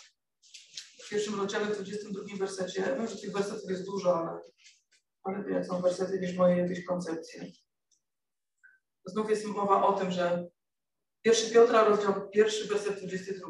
w 1.05 1.09
pierwszym 1.11 1.40
rozdziale, 1.40 1.66
w 1.66 1.75
22 1.75 2.37
wersecie, 2.38 2.83
wiem, 2.83 3.09
że 3.09 3.16
tych 3.16 3.33
wersetów 3.33 3.70
jest 3.70 3.85
dużo, 3.85 4.14
ale, 4.14 4.40
ale 5.22 5.62
to 5.62 5.64
są 5.64 5.83
wersety 5.83 6.20
niż 6.20 6.35
moje 6.35 6.57
jakieś 6.57 6.85
koncepcje. 6.85 7.46
Znów 9.07 9.31
jest 9.31 9.44
mowa 9.44 9.87
o 9.87 9.92
tym, 9.92 10.11
że 10.11 10.49
pierwszy 11.22 11.51
Piotra, 11.51 11.85
rozdział 11.85 12.31
pierwszy, 12.31 12.68
werset 12.68 12.99
22, 12.99 13.49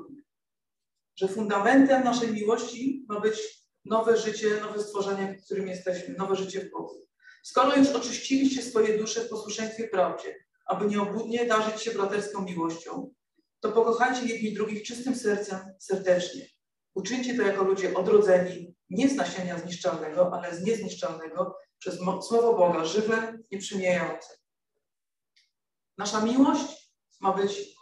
że 1.16 1.29
fundamentem 1.29 2.05
naszej 2.05 2.33
miłości 2.33 3.07
ma 3.09 3.20
być 3.20 3.66
nowe 3.85 4.16
życie, 4.16 4.61
nowe 4.61 4.83
stworzenie, 4.83 5.38
w 5.38 5.44
którym 5.44 5.68
jesteśmy, 5.68 6.14
nowe 6.14 6.37
życie 6.37 6.61
w 6.61 6.70
Bogu. 6.70 7.07
Skoro 7.42 7.77
już 7.77 7.88
oczyściliście 7.88 8.62
swoje 8.62 8.99
dusze 8.99 9.20
w 9.20 9.29
posłuszeństwie 9.29 9.88
prawdzie, 9.88 10.45
aby 10.66 10.87
nieobłudnie 10.87 11.46
darzyć 11.46 11.83
się 11.83 11.90
braterską 11.90 12.42
miłością, 12.42 13.11
to 13.61 13.72
pokochajcie 13.72 14.26
jedni 14.26 14.55
drugich 14.55 14.83
czystym 14.83 15.16
sercem, 15.16 15.61
serdecznie. 15.79 16.46
Uczyńcie 16.94 17.37
to 17.37 17.42
jako 17.42 17.64
ludzie 17.64 17.94
odrodzeni, 17.94 18.76
nie 18.90 19.09
z 19.09 19.14
nasienia 19.14 19.59
zniszczalnego, 19.59 20.33
ale 20.33 20.57
z 20.57 20.62
niezniszczalnego, 20.62 21.57
przez 21.79 21.98
Słowo 21.98 22.55
Boga, 22.55 22.85
żywe, 22.85 23.38
nieprzymijające. 23.52 24.29
Nasza 25.98 26.20
miłość 26.20 26.92
ma 27.20 27.33
być, 27.33 27.76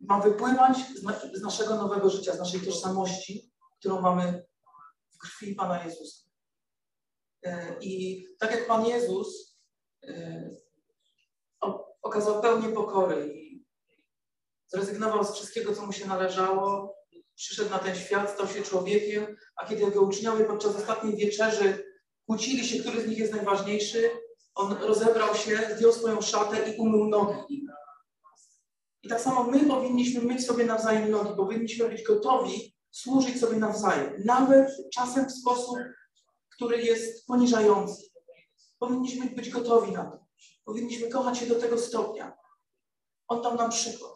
ma 0.00 0.20
wypływać 0.20 0.76
z, 0.96 1.02
na, 1.02 1.20
z 1.34 1.42
naszego 1.42 1.74
nowego 1.76 2.10
życia, 2.10 2.32
z 2.32 2.38
naszej 2.38 2.60
tożsamości, 2.60 3.52
którą 3.78 4.00
mamy 4.00 4.46
w 5.10 5.18
krwi 5.18 5.54
Pana 5.54 5.84
Jezusa. 5.84 6.24
E, 7.42 7.76
I 7.80 8.24
tak 8.38 8.50
jak 8.50 8.66
Pan 8.66 8.86
Jezus 8.86 9.58
e, 10.02 10.50
okazał 12.02 12.42
pełnię 12.42 12.68
pokory 12.68 13.32
i 13.34 13.64
zrezygnował 14.68 15.24
z 15.24 15.32
wszystkiego, 15.32 15.74
co 15.74 15.86
mu 15.86 15.92
się 15.92 16.06
należało, 16.06 16.94
przyszedł 17.34 17.70
na 17.70 17.78
ten 17.78 17.96
świat, 17.96 18.30
stał 18.30 18.48
się 18.48 18.62
człowiekiem, 18.62 19.36
a 19.56 19.66
kiedy 19.66 19.82
jego 19.82 20.02
uczniowie 20.02 20.44
podczas 20.44 20.76
ostatniej 20.76 21.16
wieczerzy 21.16 21.84
kłócili 22.26 22.66
się, 22.66 22.80
który 22.80 23.02
z 23.02 23.08
nich 23.08 23.18
jest 23.18 23.32
najważniejszy, 23.32 24.10
on 24.54 24.72
rozebrał 24.72 25.34
się, 25.34 25.70
zdjął 25.76 25.92
swoją 25.92 26.20
szatę 26.20 26.70
i 26.70 26.76
umył 26.76 27.04
nogi. 27.08 27.66
I 29.02 29.08
tak 29.08 29.20
samo 29.20 29.44
my 29.44 29.66
powinniśmy 29.66 30.22
myć 30.22 30.46
sobie 30.46 30.64
nawzajem 30.64 31.10
nogi, 31.10 31.36
powinniśmy 31.36 31.88
być 31.88 32.02
gotowi 32.02 32.74
służyć 32.90 33.40
sobie 33.40 33.56
nawzajem, 33.56 34.22
nawet 34.24 34.70
czasem 34.94 35.26
w 35.26 35.32
sposób, 35.32 35.78
który 36.48 36.82
jest 36.82 37.26
poniżający. 37.26 38.02
Powinniśmy 38.78 39.26
być 39.26 39.50
gotowi 39.50 39.92
na 39.92 40.04
to. 40.04 40.27
Powinniśmy 40.64 41.08
kochać 41.08 41.38
się 41.38 41.46
do 41.46 41.60
tego 41.60 41.78
stopnia. 41.78 42.36
On 43.28 43.42
dał 43.42 43.56
nam 43.56 43.70
przykład. 43.70 44.12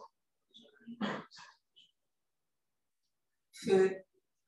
W 3.63 3.67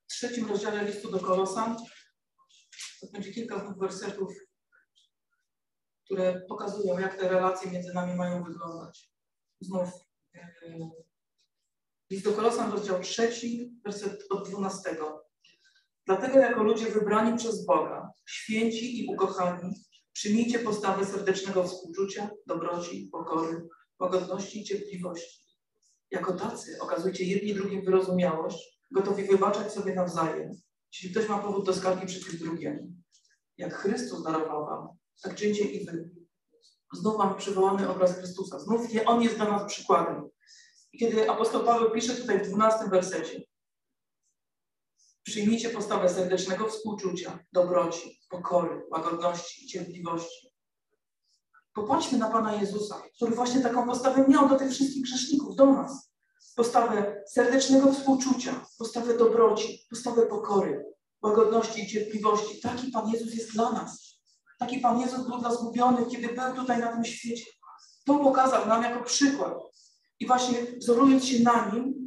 trzecim 0.10 0.50
rozdziale 0.50 0.86
listu 0.86 1.12
do 1.12 1.20
Kolosan 1.20 1.78
to 3.06 3.08
będzie 3.12 3.34
kilka 3.34 3.60
znów 3.60 3.80
wersetów, 3.80 4.34
które 6.06 6.42
pokazują, 6.50 7.00
jak 7.00 7.18
te 7.20 7.30
relacje 7.30 7.72
między 7.72 7.94
nami 7.94 8.16
mają 8.16 8.44
wyglądać. 8.44 9.12
Znów 9.62 9.90
yy, 10.34 10.90
list 12.12 12.24
do 12.24 12.34
Kolosan, 12.34 12.72
rozdział 12.72 13.02
trzeci, 13.02 13.80
werset 13.86 14.24
od 14.30 14.50
dwunastego. 14.50 15.26
Dlatego 16.06 16.40
jako 16.40 16.64
ludzie 16.64 16.92
wybrani 16.92 17.38
przez 17.38 17.66
Boga, 17.66 18.12
święci 18.26 19.04
i 19.04 19.14
ukochani, 19.14 19.74
Przyjmijcie 20.16 20.60
postawę 20.60 21.06
serdecznego 21.06 21.64
współczucia, 21.64 22.30
dobroci, 22.46 23.10
pokory, 23.12 23.68
łagodności 24.00 24.62
i 24.62 24.64
cierpliwości. 24.64 25.40
Jako 26.12 26.34
tacy 26.34 26.78
okazujcie 26.82 27.24
jedni 27.24 27.54
drugim 27.54 27.86
wyrozumiałość, 27.86 28.80
gotowi 28.92 29.24
wybaczać 29.24 29.74
sobie 29.74 29.96
nawzajem, 29.96 30.50
jeśli 30.94 31.12
ktoś 31.12 31.30
ma 31.30 31.38
powód 31.38 31.66
do 31.66 31.74
skargi 31.74 32.08
przeciw 32.08 32.40
drugiemu. 32.40 32.94
Jak 33.58 33.74
Chrystus 33.74 34.24
darował 34.24 34.66
wam, 34.66 34.88
tak 35.22 35.36
czyńcie 35.36 35.64
i 35.64 35.86
wy. 35.86 36.10
Znów 36.94 37.18
mamy 37.18 37.36
przywołany 37.36 37.90
obraz 37.90 38.18
Chrystusa. 38.18 38.60
Znów 38.60 38.94
nie 38.94 39.06
On 39.06 39.22
jest 39.22 39.36
dla 39.36 39.52
nas 39.52 39.74
przykładem. 39.74 40.30
I 40.94 40.98
kiedy 40.98 41.30
apostoł 41.30 41.64
Paweł 41.64 41.92
pisze 41.92 42.16
tutaj 42.16 42.40
w 42.40 42.48
12 42.48 42.90
wersecie, 42.90 43.42
Przyjmijcie 45.26 45.70
postawę 45.70 46.10
serdecznego 46.10 46.68
współczucia, 46.68 47.40
dobroci, 47.54 48.20
pokory, 48.30 48.82
łagodności 48.92 49.66
i 49.66 49.68
cierpliwości. 49.68 50.52
Popatrzmy 51.74 52.18
na 52.18 52.30
Pana 52.30 52.56
Jezusa, 52.56 53.02
który 53.16 53.36
właśnie 53.36 53.62
taką 53.62 53.88
postawę 53.88 54.26
miał 54.28 54.50
do 54.50 54.56
tych 54.56 54.72
wszystkich 54.72 55.04
grzeszników, 55.04 55.56
do 55.56 55.66
nas. 55.66 56.12
Postawę 56.56 57.24
serdecznego 57.28 57.94
współczucia, 57.94 58.66
postawę 58.78 59.18
dobroci, 59.18 59.86
postawę 59.90 60.26
pokory, 60.26 60.86
łagodności 61.22 61.84
i 61.84 61.88
cierpliwości. 61.88 62.62
Taki 62.62 62.92
Pan 62.92 63.10
Jezus 63.10 63.34
jest 63.34 63.54
dla 63.54 63.72
nas. 63.72 64.20
Taki 64.60 64.80
Pan 64.80 65.00
Jezus 65.00 65.28
był 65.28 65.40
dla 65.40 65.56
zgubionych, 65.56 66.08
kiedy 66.08 66.28
był 66.28 66.56
tutaj 66.56 66.80
na 66.80 66.94
tym 66.94 67.06
świecie. 67.06 67.46
To 68.06 68.20
pokazał 68.20 68.68
nam 68.68 68.84
jako 68.84 69.04
przykład. 69.04 69.54
I 70.20 70.28
właśnie 70.28 70.60
wzorując 70.80 71.26
się 71.26 71.44
na 71.44 71.72
nim, 71.72 72.06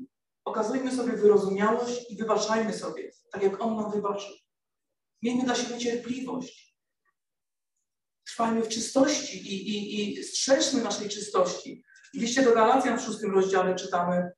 Okazujmy 0.48 0.96
sobie 0.96 1.12
wyrozumiałość 1.12 2.10
i 2.10 2.16
wybaczajmy 2.16 2.72
sobie, 2.72 3.07
tak 3.32 3.42
jak 3.42 3.60
On 3.60 3.76
nam 3.76 3.90
wybaczył. 3.90 4.34
Miejmy 5.22 5.44
dla 5.44 5.54
siebie 5.54 5.78
cierpliwość. 5.78 6.76
Trwajmy 8.26 8.62
w 8.62 8.68
czystości 8.68 9.38
i, 9.38 9.68
i, 9.68 10.18
i 10.18 10.24
strzeżmy 10.24 10.82
naszej 10.82 11.08
czystości. 11.08 11.84
W 12.14 12.20
liście 12.20 12.42
do 12.42 12.54
Galacjan 12.54 12.98
w 12.98 13.02
szóstym 13.02 13.34
rozdziale 13.34 13.74
czytamy 13.74 14.32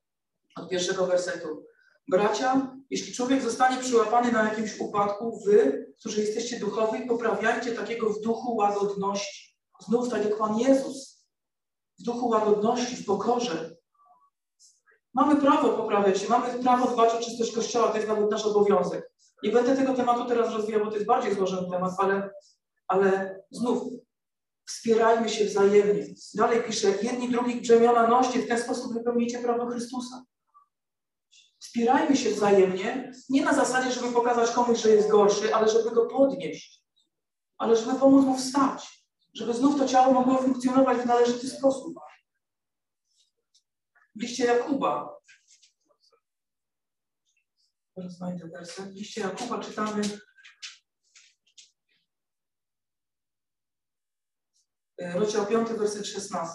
od 0.55 0.69
pierwszego 0.69 1.07
wersetu. 1.07 1.65
Bracia, 2.07 2.77
jeśli 2.89 3.13
człowiek 3.13 3.41
zostanie 3.41 3.81
przyłapany 3.81 4.31
na 4.31 4.49
jakimś 4.49 4.79
upadku, 4.79 5.41
wy, 5.45 5.87
którzy 5.99 6.21
jesteście 6.21 6.59
duchowi, 6.59 7.07
poprawiajcie 7.07 7.71
takiego 7.71 8.09
w 8.09 8.21
duchu 8.21 8.55
łagodności. 8.55 9.57
Znów 9.79 10.09
tak 10.09 10.25
jak 10.25 10.37
Pan 10.37 10.59
Jezus. 10.59 11.25
W 11.99 12.03
duchu 12.03 12.29
łagodności, 12.29 12.95
w 12.95 13.05
pokorze, 13.05 13.70
Mamy 15.13 15.35
prawo 15.35 15.69
poprawiać 15.69 16.21
się, 16.21 16.29
mamy 16.29 16.63
prawo 16.63 16.87
dbać 16.87 17.13
o 17.13 17.19
czystość 17.19 17.55
Kościoła, 17.55 17.87
to 17.87 17.95
jest 17.95 18.07
nawet 18.07 18.31
nasz 18.31 18.45
obowiązek. 18.45 19.11
Nie 19.43 19.51
będę 19.51 19.75
tego 19.75 19.93
tematu 19.93 20.25
teraz 20.25 20.53
rozwijał, 20.53 20.85
bo 20.85 20.87
to 20.87 20.95
jest 20.95 21.07
bardziej 21.07 21.35
złożony 21.35 21.69
temat, 21.69 21.93
ale, 21.97 22.29
ale 22.87 23.39
znów 23.51 23.83
wspierajmy 24.65 25.29
się 25.29 25.45
wzajemnie. 25.45 26.05
Dalej 26.33 26.63
pisze, 26.63 26.87
jedni 27.01 27.29
drugich 27.29 27.61
brzemiona 27.61 28.07
noście, 28.07 28.39
w 28.39 28.47
ten 28.47 28.59
sposób 28.59 28.93
wypełnicie 28.93 29.39
prawo 29.39 29.65
Chrystusa. 29.65 30.23
Wspierajmy 31.59 32.17
się 32.17 32.29
wzajemnie, 32.29 33.11
nie 33.29 33.45
na 33.45 33.53
zasadzie, 33.53 33.91
żeby 33.91 34.13
pokazać 34.13 34.51
komuś, 34.51 34.81
że 34.81 34.89
jest 34.89 35.09
gorszy, 35.09 35.55
ale 35.55 35.69
żeby 35.69 35.91
go 35.91 36.05
podnieść, 36.05 36.83
ale 37.57 37.75
żeby 37.75 37.99
pomóc 37.99 38.25
mu 38.25 38.37
wstać, 38.37 39.05
żeby 39.33 39.53
znów 39.53 39.79
to 39.79 39.87
ciało 39.87 40.13
mogło 40.13 40.37
funkcjonować 40.37 40.97
w 40.97 41.05
należyty 41.05 41.49
sposób 41.49 41.93
w 44.15 44.21
liście 44.21 44.45
Jakuba. 44.45 45.17
Znajdę 47.97 48.47
werset. 48.47 48.85
W 48.85 48.95
liście 48.95 49.21
Jakuba 49.21 49.59
czytamy 49.59 50.01
e, 54.97 55.19
rozdział 55.19 55.45
5, 55.45 55.69
werset 55.69 56.07
16. 56.07 56.53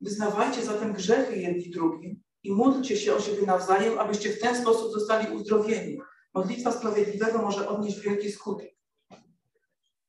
Wyznawajcie 0.00 0.64
zatem 0.64 0.92
grzechy 0.92 1.36
jedni 1.36 1.70
drugim 1.70 2.22
i 2.42 2.52
módlcie 2.52 2.96
się 2.96 3.14
o 3.14 3.20
siebie 3.20 3.46
nawzajem, 3.46 3.98
abyście 3.98 4.30
w 4.30 4.40
ten 4.40 4.62
sposób 4.62 4.92
zostali 4.92 5.36
uzdrowieni. 5.36 6.00
Modlitwa 6.34 6.72
sprawiedliwego 6.72 7.38
może 7.38 7.68
odnieść 7.68 8.00
wielki 8.00 8.32
skutek. 8.32 8.74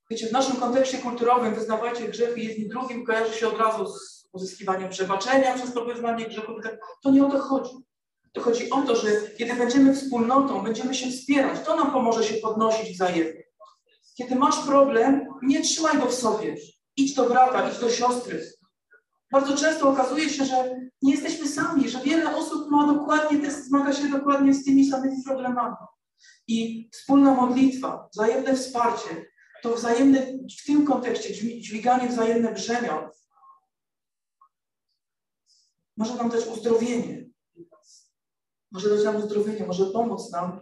Wiecie, 0.10 0.28
w 0.28 0.32
naszym 0.32 0.56
kontekście 0.56 0.98
kulturowym 0.98 1.56
wyznawajcie 1.56 2.08
grzechy 2.08 2.40
jedni 2.40 2.68
drugim 2.68 3.06
kojarzy 3.06 3.34
się 3.34 3.48
od 3.48 3.58
razu 3.58 3.86
z 3.86 4.11
uzyskiwaniem 4.34 4.90
przebaczenia 4.90 5.54
przez 5.54 5.74
to 5.74 5.86
wyznanie 5.86 6.26
grzechu. 6.26 6.52
To 7.04 7.12
nie 7.12 7.26
o 7.26 7.30
to 7.30 7.40
chodzi. 7.40 7.72
To 8.34 8.42
chodzi 8.42 8.70
o 8.70 8.82
to, 8.82 8.96
że 8.96 9.08
kiedy 9.38 9.54
będziemy 9.54 9.96
wspólnotą, 9.96 10.64
będziemy 10.64 10.96
się 10.96 11.12
wspierać, 11.12 11.60
to 11.66 11.76
nam 11.76 11.92
pomoże 11.92 12.24
się 12.24 12.34
podnosić 12.34 12.96
wzajemnie. 12.96 13.44
Kiedy 14.18 14.36
masz 14.36 14.66
problem, 14.66 15.28
nie 15.42 15.62
trzymaj 15.62 15.98
go 15.98 16.06
w 16.06 16.14
sobie. 16.14 16.56
Idź 16.98 17.14
do 17.14 17.30
brata, 17.30 17.70
idź 17.70 17.80
do 17.80 17.90
siostry. 17.90 18.52
Bardzo 19.32 19.58
często 19.58 19.90
okazuje 19.90 20.30
się, 20.30 20.46
że 20.46 20.80
nie 21.02 21.12
jesteśmy 21.12 21.48
sami, 21.48 21.90
że 21.90 22.00
wiele 22.00 22.36
osób 22.36 22.72
ma 22.72 22.94
dokładnie, 22.94 23.52
zmaga 23.52 23.94
się 23.94 24.10
dokładnie 24.10 24.54
z 24.54 24.66
tymi 24.66 24.90
samymi 24.90 25.24
problemami. 25.24 25.76
I 26.48 26.90
wspólna 26.94 27.34
modlitwa, 27.34 28.10
wzajemne 28.14 28.56
wsparcie, 28.56 29.26
to 29.64 29.76
wzajemne, 29.76 30.26
w 30.62 30.66
tym 30.66 30.86
kontekście 30.86 31.34
dźwiganie 31.62 32.10
wzajemne 32.10 32.54
brzemion 32.54 33.10
może 35.98 36.16
nam 36.16 36.30
dać 36.30 36.48
uzdrowienie. 36.48 37.30
Może 38.72 38.90
dać 38.90 39.04
nam 39.04 39.16
uzdrowienie, 39.16 39.66
może 39.68 39.86
pomóc 39.86 40.32
nam 40.32 40.62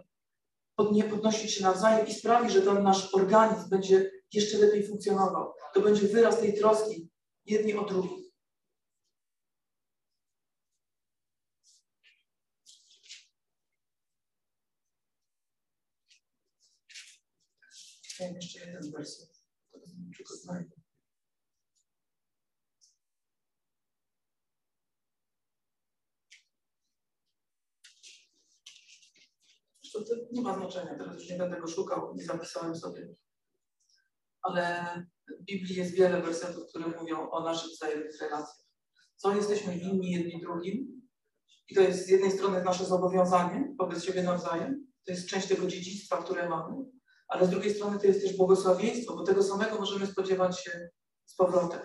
podnie, 0.76 1.04
podnosić 1.04 1.54
się 1.54 1.62
nawzajem 1.62 2.06
i 2.06 2.14
sprawi, 2.14 2.50
że 2.50 2.62
ten 2.62 2.82
nasz 2.82 3.14
organizm 3.14 3.68
będzie 3.68 4.10
jeszcze 4.32 4.58
lepiej 4.58 4.86
funkcjonował. 4.86 5.52
To 5.74 5.80
będzie 5.80 6.08
wyraz 6.08 6.40
tej 6.40 6.58
troski 6.58 7.10
jedni 7.46 7.74
o 7.74 7.84
drugich. 7.84 8.30
Jeszcze 18.20 18.66
jeden 18.66 18.92
werset. 18.92 19.30
Czy 20.16 20.24
go 20.24 20.36
znajdę? 20.36 20.80
To, 29.92 30.00
to 30.04 30.14
nie 30.32 30.42
ma 30.42 30.54
znaczenia, 30.54 30.98
teraz 30.98 31.14
już 31.14 31.28
nie 31.28 31.38
będę 31.38 31.60
go 31.60 31.68
szukał, 31.68 32.14
nie 32.14 32.24
zapisałem 32.24 32.76
sobie. 32.76 33.14
Ale 34.42 34.84
w 35.40 35.44
Biblii 35.44 35.76
jest 35.76 35.94
wiele 35.94 36.22
wersetów, 36.22 36.68
które 36.68 36.86
mówią 36.86 37.30
o 37.30 37.40
naszych 37.40 37.70
wzajemnych 37.70 38.20
relacjach. 38.20 38.66
Co 39.16 39.34
jesteśmy 39.34 39.72
winni 39.72 40.10
jedni 40.10 40.40
drugim, 40.40 41.00
i 41.68 41.74
to 41.74 41.80
jest 41.80 42.06
z 42.06 42.08
jednej 42.08 42.32
strony 42.32 42.62
nasze 42.64 42.84
zobowiązanie 42.84 43.74
wobec 43.78 44.04
siebie 44.04 44.22
nawzajem, 44.22 44.86
to 45.04 45.12
jest 45.12 45.28
część 45.28 45.48
tego 45.48 45.66
dziedzictwa, 45.66 46.22
które 46.22 46.48
mamy, 46.48 46.84
ale 47.28 47.46
z 47.46 47.50
drugiej 47.50 47.74
strony 47.74 47.98
to 47.98 48.06
jest 48.06 48.22
też 48.22 48.36
błogosławieństwo, 48.36 49.16
bo 49.16 49.22
tego 49.22 49.42
samego 49.42 49.78
możemy 49.78 50.06
spodziewać 50.06 50.64
się 50.64 50.88
z 51.26 51.34
powrotem. 51.34 51.80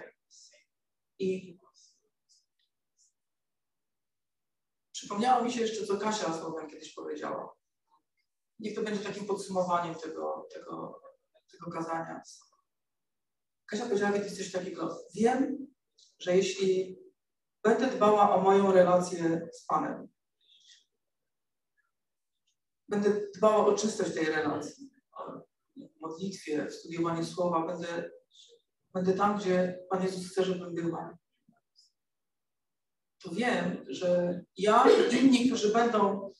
I 1.19 1.57
przypomniało 4.91 5.43
mi 5.43 5.51
się 5.51 5.61
jeszcze, 5.61 5.85
co 5.85 5.97
Kasia 5.97 6.33
słowem 6.33 6.69
kiedyś 6.69 6.93
powiedziała. 6.93 7.55
Niech 8.59 8.75
to 8.75 8.81
będzie 8.81 9.03
takim 9.03 9.25
podsumowaniem 9.25 9.95
tego, 9.95 10.47
tego, 10.53 11.01
tego 11.51 11.71
kazania. 11.71 12.21
Kasia 13.65 13.85
powiedziała 13.85 14.13
kiedyś 14.13 14.37
coś 14.37 14.51
takiego. 14.51 14.97
Wiem, 15.15 15.67
że 16.19 16.37
jeśli 16.37 16.99
będę 17.63 17.87
dbała 17.87 18.35
o 18.35 18.41
moją 18.41 18.71
relację 18.71 19.49
z 19.53 19.65
Panem, 19.65 20.07
będę 22.89 23.21
dbała 23.37 23.65
o 23.65 23.73
czystość 23.73 24.13
tej 24.13 24.25
relacji, 24.25 24.89
w 25.77 26.01
modlitwie, 26.01 26.65
w 26.65 26.73
studiowaniu 26.73 27.25
słowa, 27.25 27.67
będę, 27.67 28.11
będę 28.93 29.13
tam, 29.13 29.37
gdzie 29.37 29.79
Pan 29.89 30.03
Jezus 30.03 30.31
chce, 30.31 30.43
żebym 30.43 30.75
była. 30.75 31.17
To 33.23 33.31
wiem, 33.31 33.85
że 33.89 34.41
ja 34.57 34.85
i 34.89 35.15
inni, 35.15 35.47
którzy 35.47 35.73
będą 35.73 36.31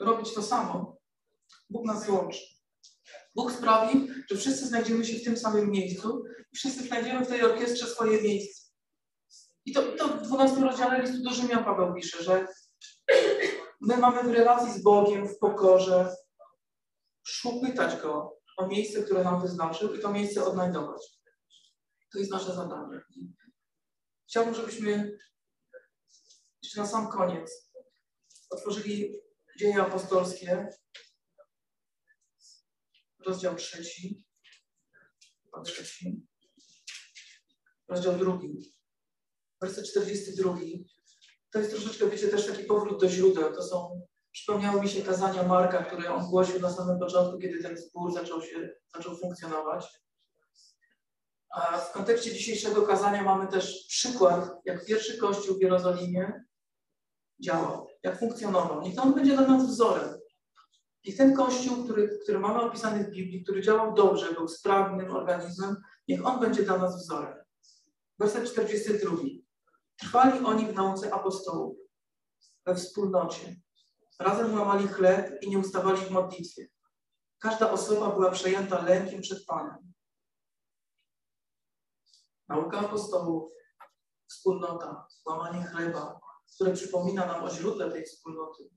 robić 0.00 0.34
to 0.34 0.42
samo, 0.42 0.93
Bóg 1.70 1.86
nas 1.86 2.08
łączy. 2.08 2.40
Bóg 3.34 3.52
sprawi, 3.52 4.08
że 4.30 4.36
wszyscy 4.36 4.66
znajdziemy 4.66 5.04
się 5.04 5.18
w 5.18 5.24
tym 5.24 5.36
samym 5.36 5.70
miejscu 5.70 6.24
i 6.52 6.56
wszyscy 6.56 6.82
znajdziemy 6.82 7.24
w 7.24 7.28
tej 7.28 7.42
orkiestrze 7.42 7.86
swoje 7.86 8.22
miejsce. 8.22 8.70
I 9.64 9.72
to, 9.72 9.82
to 9.82 10.08
w 10.08 10.22
12 10.22 10.60
rozdziale 10.60 11.02
listu 11.02 11.22
do 11.22 11.30
Rzymian 11.30 11.64
Paweł 11.64 11.94
pisze, 11.94 12.22
że 12.22 12.46
my 13.80 13.96
mamy 13.96 14.22
w 14.22 14.34
relacji 14.34 14.72
z 14.72 14.82
Bogiem, 14.82 15.28
w 15.28 15.38
pokorze, 15.38 16.16
szukać 17.26 18.02
Go 18.02 18.38
o 18.56 18.66
miejsce, 18.66 19.02
które 19.02 19.24
nam 19.24 19.42
wyznaczył 19.42 19.94
i 19.94 20.00
to 20.00 20.12
miejsce 20.12 20.44
odnajdować. 20.44 21.20
To 22.12 22.18
jest 22.18 22.30
nasze 22.30 22.54
zadanie. 22.54 23.00
Chciałbym, 24.28 24.54
żebyśmy 24.54 25.18
jeszcze 26.62 26.80
na 26.80 26.86
sam 26.86 27.08
koniec 27.08 27.72
otworzyli 28.50 29.16
dzieje 29.58 29.82
apostolskie, 29.82 30.68
rozdział 33.26 33.54
trzeci, 33.54 34.26
trzeci, 35.64 36.26
rozdział 37.88 38.18
drugi, 38.18 38.74
werset 39.60 39.90
42. 39.90 40.56
To 41.50 41.58
jest 41.58 41.70
troszeczkę, 41.70 42.10
wiecie, 42.10 42.28
też 42.28 42.46
taki 42.46 42.64
powrót 42.64 43.00
do 43.00 43.08
źródeł. 43.08 43.54
To 43.54 43.62
są, 43.62 44.06
przypomniało 44.32 44.82
mi 44.82 44.88
się 44.88 45.02
kazania 45.02 45.42
Marka, 45.42 45.84
które 45.84 46.14
on 46.14 46.30
głosił 46.30 46.60
na 46.60 46.72
samym 46.72 46.98
początku, 46.98 47.38
kiedy 47.38 47.62
ten 47.62 47.76
zbór 47.76 48.12
zaczął 48.12 48.42
się, 48.42 48.70
zaczął 48.96 49.16
funkcjonować. 49.16 49.86
A 51.50 51.78
w 51.78 51.92
kontekście 51.92 52.32
dzisiejszego 52.32 52.82
kazania 52.82 53.22
mamy 53.22 53.48
też 53.48 53.86
przykład, 53.88 54.50
jak 54.64 54.86
pierwszy 54.86 55.18
kościół 55.18 55.56
w 55.58 55.60
Jerozolimie 55.60 56.44
działał, 57.40 57.88
jak 58.02 58.18
funkcjonował. 58.18 58.82
Niech 58.82 58.98
on 58.98 59.14
będzie 59.14 59.36
dla 59.36 59.46
nas 59.46 59.66
wzorem. 59.66 60.23
Niech 61.04 61.16
ten 61.16 61.36
kościół, 61.36 61.84
który, 61.84 62.18
który 62.22 62.38
mamy 62.38 62.60
opisany 62.60 63.04
w 63.04 63.10
Biblii, 63.10 63.42
który 63.42 63.62
działał 63.62 63.94
dobrze, 63.94 64.34
był 64.34 64.48
sprawnym 64.48 65.10
organizmem, 65.10 65.76
niech 66.08 66.26
on 66.26 66.40
będzie 66.40 66.62
dla 66.62 66.78
nas 66.78 66.96
wzorem. 66.96 67.44
Werset 68.18 68.50
42. 68.52 69.16
Trwali 69.96 70.44
oni 70.44 70.66
w 70.66 70.74
nauce 70.74 71.14
apostołów, 71.14 71.78
we 72.66 72.74
wspólnocie. 72.74 73.56
Razem 74.18 74.54
łamali 74.54 74.88
chleb 74.88 75.42
i 75.42 75.50
nie 75.50 75.58
ustawali 75.58 76.00
w 76.00 76.10
modlitwie. 76.10 76.68
Każda 77.38 77.70
osoba 77.70 78.10
była 78.10 78.30
przejęta 78.30 78.84
lękiem 78.84 79.20
przed 79.20 79.46
Panem. 79.46 79.92
Nauka 82.48 82.78
apostołów, 82.78 83.52
wspólnota, 84.28 85.06
łamanie 85.26 85.64
chleba, 85.64 86.20
które 86.54 86.72
przypomina 86.72 87.26
nam 87.26 87.44
o 87.44 87.50
źródle 87.50 87.92
tej 87.92 88.04
wspólnoty. 88.04 88.70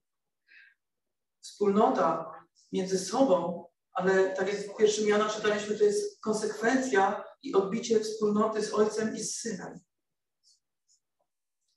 Wspólnota 1.47 2.31
między 2.71 2.99
sobą, 2.99 3.65
ale 3.93 4.35
tak 4.35 4.47
jak 4.47 4.57
w 4.57 4.77
pierwszym 4.77 5.07
Jana 5.07 5.29
czytaliśmy, 5.29 5.77
to 5.77 5.83
jest 5.83 6.21
konsekwencja 6.21 7.23
i 7.43 7.53
odbicie 7.53 7.99
wspólnoty 7.99 8.63
z 8.63 8.73
Ojcem 8.73 9.15
i 9.15 9.19
z 9.19 9.39
Synem. 9.39 9.79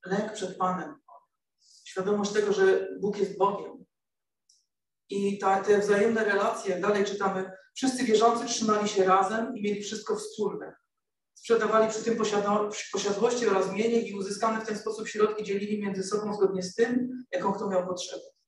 Lęk 0.07 0.33
przed 0.33 0.57
Panem. 0.57 0.95
Świadomość 1.85 2.33
tego, 2.33 2.53
że 2.53 2.89
Bóg 3.01 3.19
jest 3.19 3.39
Bogiem. 3.39 3.85
I 5.09 5.39
ta, 5.39 5.65
te 5.65 5.79
wzajemne 5.79 6.25
relacje, 6.25 6.81
dalej 6.81 7.05
czytamy, 7.05 7.51
wszyscy 7.75 8.05
wierzący 8.05 8.47
trzymali 8.47 8.89
się 8.89 9.05
razem 9.05 9.57
i 9.57 9.63
mieli 9.63 9.83
wszystko 9.83 10.17
wspólne. 10.17 10.77
Sprzedawali 11.35 11.91
przy 11.91 12.05
tym 12.05 12.17
posiadłości 12.93 13.49
oraz 13.49 13.73
mienie 13.73 14.01
i 14.01 14.15
uzyskane 14.15 14.61
w 14.61 14.67
ten 14.67 14.79
sposób 14.79 15.09
środki 15.09 15.45
dzielili 15.45 15.83
między 15.83 16.03
sobą 16.03 16.35
zgodnie 16.35 16.63
z 16.63 16.75
tym, 16.75 17.25
jaką 17.33 17.53
kto 17.53 17.69
miał 17.69 17.87
potrzebę. 17.87 18.40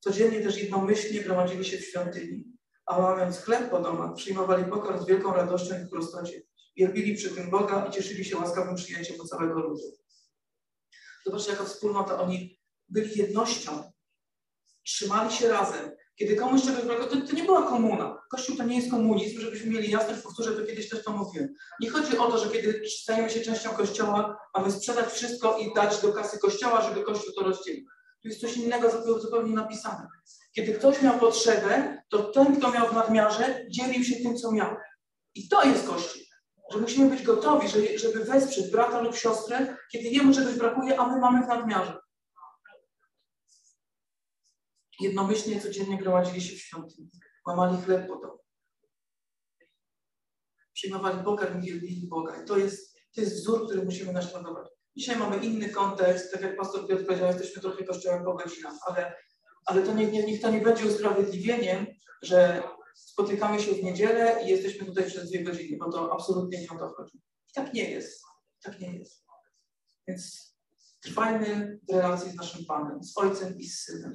Codziennie 0.00 0.40
też 0.40 0.62
jednomyślnie 0.62 1.20
gromadzili 1.20 1.64
się 1.64 1.78
w 1.78 1.84
świątyni, 1.84 2.44
a 2.86 2.98
łamiąc 2.98 3.38
chleb 3.38 3.70
po 3.70 3.80
domach, 3.80 4.14
przyjmowali 4.14 4.64
pokarm 4.64 5.02
z 5.02 5.06
wielką 5.06 5.32
radością 5.32 5.74
i 5.80 5.84
w 5.84 5.90
prostocie. 5.90 6.42
Wielbili 6.76 7.16
przy 7.16 7.30
tym 7.30 7.50
Boga 7.50 7.86
i 7.86 7.92
cieszyli 7.92 8.24
się 8.24 8.36
łaskawym 8.36 8.74
przyjęciem 8.74 9.20
od 9.20 9.28
całego 9.28 9.54
ludu. 9.54 9.82
Zobaczcie, 11.26 11.50
jaka 11.50 11.64
wspólnota. 11.64 12.20
Oni 12.20 12.60
byli 12.88 13.18
jednością. 13.18 13.92
Trzymali 14.84 15.32
się 15.32 15.48
razem. 15.48 15.90
Kiedy 16.16 16.36
komuś 16.36 16.62
czegoś 16.62 16.84
brakowało, 16.84 17.10
to, 17.10 17.26
to 17.26 17.32
nie 17.32 17.44
była 17.44 17.68
komuna. 17.68 18.22
Kościół 18.30 18.56
to 18.56 18.64
nie 18.64 18.76
jest 18.76 18.90
komunizm, 18.90 19.40
żebyśmy 19.40 19.70
mieli 19.70 19.90
jasność, 19.90 20.22
powtórzę 20.22 20.52
to 20.52 20.66
kiedyś 20.66 20.88
też 20.88 21.04
to 21.04 21.12
mówiłem. 21.12 21.54
Nie 21.80 21.90
chodzi 21.90 22.18
o 22.18 22.30
to, 22.30 22.38
że 22.38 22.50
kiedy 22.50 22.82
stajemy 22.88 23.30
się 23.30 23.40
częścią 23.40 23.70
Kościoła, 23.70 24.38
mamy 24.56 24.72
sprzedać 24.72 25.12
wszystko 25.12 25.58
i 25.58 25.74
dać 25.74 26.02
do 26.02 26.12
kasy 26.12 26.38
Kościoła, 26.38 26.82
żeby 26.82 27.02
Kościół 27.02 27.34
to 27.34 27.42
rozdzielił. 27.42 27.86
Jest 28.28 28.40
coś 28.40 28.56
innego 28.56 28.90
zupełnie 29.20 29.54
napisane. 29.54 30.06
Kiedy 30.52 30.72
ktoś 30.72 31.02
miał 31.02 31.18
potrzebę, 31.18 32.02
to 32.08 32.22
ten, 32.22 32.56
kto 32.56 32.72
miał 32.72 32.88
w 32.88 32.92
nadmiarze, 32.92 33.66
dzielił 33.70 34.04
się 34.04 34.16
tym, 34.16 34.36
co 34.36 34.52
miał. 34.52 34.76
I 35.34 35.48
to 35.48 35.64
jest 35.64 35.86
Kościół 35.86 36.28
że 36.72 36.78
musimy 36.78 37.10
być 37.10 37.22
gotowi, 37.22 37.68
żeby 37.98 38.24
wesprzeć 38.24 38.70
brata 38.70 39.00
lub 39.00 39.16
siostrę, 39.16 39.76
kiedy 39.92 40.08
jemu 40.08 40.34
czegoś 40.34 40.54
brakuje, 40.54 41.00
a 41.00 41.06
my 41.06 41.20
mamy 41.20 41.44
w 41.44 41.48
nadmiarze. 41.48 42.00
Jednomyślnie 45.00 45.60
codziennie 45.60 45.98
gromadzili 45.98 46.42
się 46.42 46.56
w 46.56 46.60
świątyni, 46.60 47.10
łamali 47.46 47.82
chleb 47.82 48.08
po 48.08 48.16
to. 48.16 48.42
Przyjmowali 50.72 51.24
pokarm 51.24 51.62
i 51.62 52.08
Boga. 52.08 52.42
I 52.42 52.46
to 52.46 52.58
jest, 52.58 52.98
to 53.14 53.20
jest 53.20 53.34
wzór, 53.34 53.66
który 53.66 53.84
musimy 53.84 54.12
naśladować. 54.12 54.68
Dzisiaj 54.98 55.16
mamy 55.16 55.36
inny 55.36 55.68
kontekst, 55.68 56.32
tak 56.32 56.42
jak 56.42 56.56
pastor 56.56 56.88
Piotr 56.88 57.06
powiedział, 57.06 57.28
jesteśmy 57.28 57.62
trochę 57.62 57.84
kościołem 57.84 58.24
po 58.24 58.34
godzinach, 58.34 58.74
ale, 58.86 59.16
ale 59.66 59.82
to 59.82 59.94
niech, 59.94 60.12
niech 60.12 60.40
to 60.40 60.50
nie 60.50 60.60
będzie 60.60 60.86
usprawiedliwieniem, 60.86 61.86
że 62.22 62.62
spotykamy 62.94 63.60
się 63.60 63.72
w 63.72 63.82
niedzielę 63.82 64.44
i 64.44 64.48
jesteśmy 64.48 64.86
tutaj 64.86 65.06
przez 65.06 65.30
dwie 65.30 65.44
godziny, 65.44 65.76
bo 65.78 65.92
to 65.92 66.12
absolutnie 66.12 66.60
nie 66.60 66.70
o 66.70 66.78
to 66.78 66.94
chodzi. 66.96 67.16
I 67.18 67.52
tak 67.54 67.74
nie 67.74 67.90
jest. 67.90 68.22
Tak 68.62 68.80
nie 68.80 68.98
jest. 68.98 69.24
Więc 70.08 70.54
trwajmy 71.00 71.80
w 71.88 71.92
relacji 71.92 72.30
z 72.30 72.34
naszym 72.34 72.64
Panem, 72.64 73.04
z 73.04 73.18
Ojcem 73.18 73.58
i 73.58 73.64
z 73.64 73.80
Synem. 73.80 74.12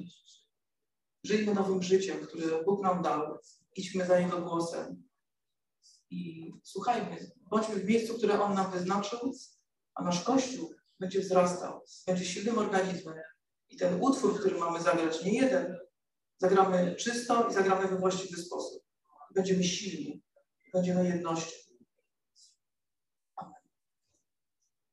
Żyjmy 1.24 1.54
nowym 1.54 1.82
życiem, 1.82 2.26
które 2.26 2.64
Bóg 2.64 2.82
nam 2.82 3.02
dał. 3.02 3.38
Idźmy 3.76 4.06
za 4.06 4.18
Jego 4.18 4.40
głosem. 4.40 5.02
I 6.10 6.52
słuchajmy, 6.62 7.32
bądźmy 7.50 7.74
w 7.74 7.84
miejscu, 7.84 8.14
które 8.14 8.42
On 8.42 8.54
nam 8.54 8.70
wyznaczył, 8.70 9.32
a 9.94 10.02
nasz 10.02 10.24
Kościół 10.24 10.73
będzie 11.04 11.20
wzrastał, 11.20 11.84
będzie 12.06 12.24
silnym 12.24 12.58
organizmem. 12.58 13.14
I 13.70 13.76
ten 13.76 14.02
utwór, 14.02 14.40
który 14.40 14.58
mamy 14.58 14.82
zagrać, 14.82 15.24
nie 15.24 15.40
jeden, 15.40 15.78
zagramy 16.38 16.96
czysto 16.96 17.48
i 17.48 17.54
zagramy 17.54 17.88
we 17.88 17.98
właściwy 17.98 18.42
sposób. 18.42 18.82
Będziemy 19.34 19.64
silni, 19.64 20.22
będziemy 20.72 21.08
jednością. 21.08 21.56
Amen. 23.36 23.54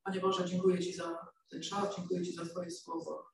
Panie 0.04 0.20
Boże, 0.20 0.44
dziękuję 0.44 0.78
Ci 0.80 0.94
za 0.94 1.26
ten 1.50 1.62
czas, 1.62 1.96
dziękuję 1.96 2.22
Ci 2.24 2.34
za 2.34 2.46
Twoje 2.46 2.70
słowo, 2.70 3.24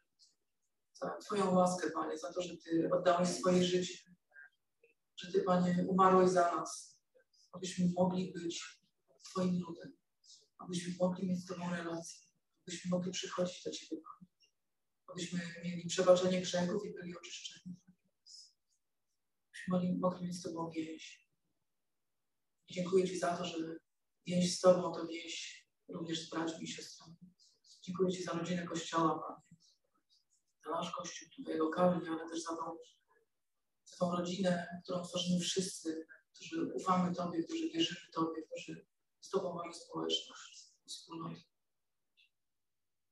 za 0.92 1.16
Twoją 1.16 1.54
łaskę, 1.54 1.90
Panie, 1.90 2.18
za 2.18 2.32
to, 2.32 2.42
że 2.42 2.56
Ty 2.56 2.90
oddałeś 2.92 3.28
swoje 3.28 3.64
życie, 3.64 3.98
że 5.16 5.32
Ty, 5.32 5.42
Panie, 5.42 5.84
umarłeś 5.88 6.30
za 6.30 6.56
nas, 6.56 6.98
abyśmy 7.52 7.88
mogli 7.96 8.32
być 8.32 8.80
Twoim 9.24 9.60
ludem, 9.60 9.92
abyśmy 10.58 10.94
mogli 11.00 11.28
mieć 11.28 11.40
z 11.40 11.46
Tobą 11.46 11.70
relację, 11.70 12.27
abyśmy 12.68 12.90
mogli 12.90 13.12
przychodzić 13.12 13.64
do 13.64 13.70
Ciebie, 13.70 14.02
Panie, 14.02 14.30
abyśmy 15.06 15.40
mieli 15.64 15.86
przebaczenie 15.86 16.40
grzechów 16.40 16.86
i 16.86 16.94
byli 16.94 17.16
oczyszczeni, 17.16 17.76
abyśmy 19.48 19.98
mogli, 19.98 20.26
mieć 20.26 20.36
z 20.36 20.42
Tobą 20.42 20.70
więź. 20.70 21.28
Dziękuję 22.70 23.08
Ci 23.08 23.18
za 23.18 23.36
to, 23.36 23.44
że 23.44 23.56
więź 24.26 24.56
z 24.56 24.60
Tobą 24.60 24.92
to 24.92 25.06
więź 25.06 25.66
również 25.88 26.26
z 26.26 26.30
braćmi 26.30 26.64
i 26.64 26.68
siostrami. 26.68 27.16
Dziękuję 27.82 28.12
Ci 28.12 28.22
za 28.22 28.32
rodzinę 28.32 28.64
Kościoła, 28.66 29.18
Panie, 29.18 29.60
za 30.64 30.70
nasz 30.70 30.92
Kościół 30.92 31.28
tutaj 31.36 31.58
lokalnie, 31.58 32.10
ale 32.10 32.30
też 32.30 32.42
za 32.42 32.56
tą, 32.56 32.76
za 33.84 33.96
tą 33.96 34.16
rodzinę, 34.16 34.80
którą 34.84 35.02
tworzymy 35.02 35.40
wszyscy, 35.40 36.06
którzy 36.34 36.72
ufamy 36.74 37.14
Tobie, 37.14 37.42
którzy 37.44 37.70
wierzymy 37.70 38.12
Tobie, 38.12 38.42
którzy 38.42 38.86
z 39.20 39.28
Tobą 39.28 39.54
mamy 39.54 39.74
społeczność, 39.74 40.72
wspólnotę. 40.86 41.40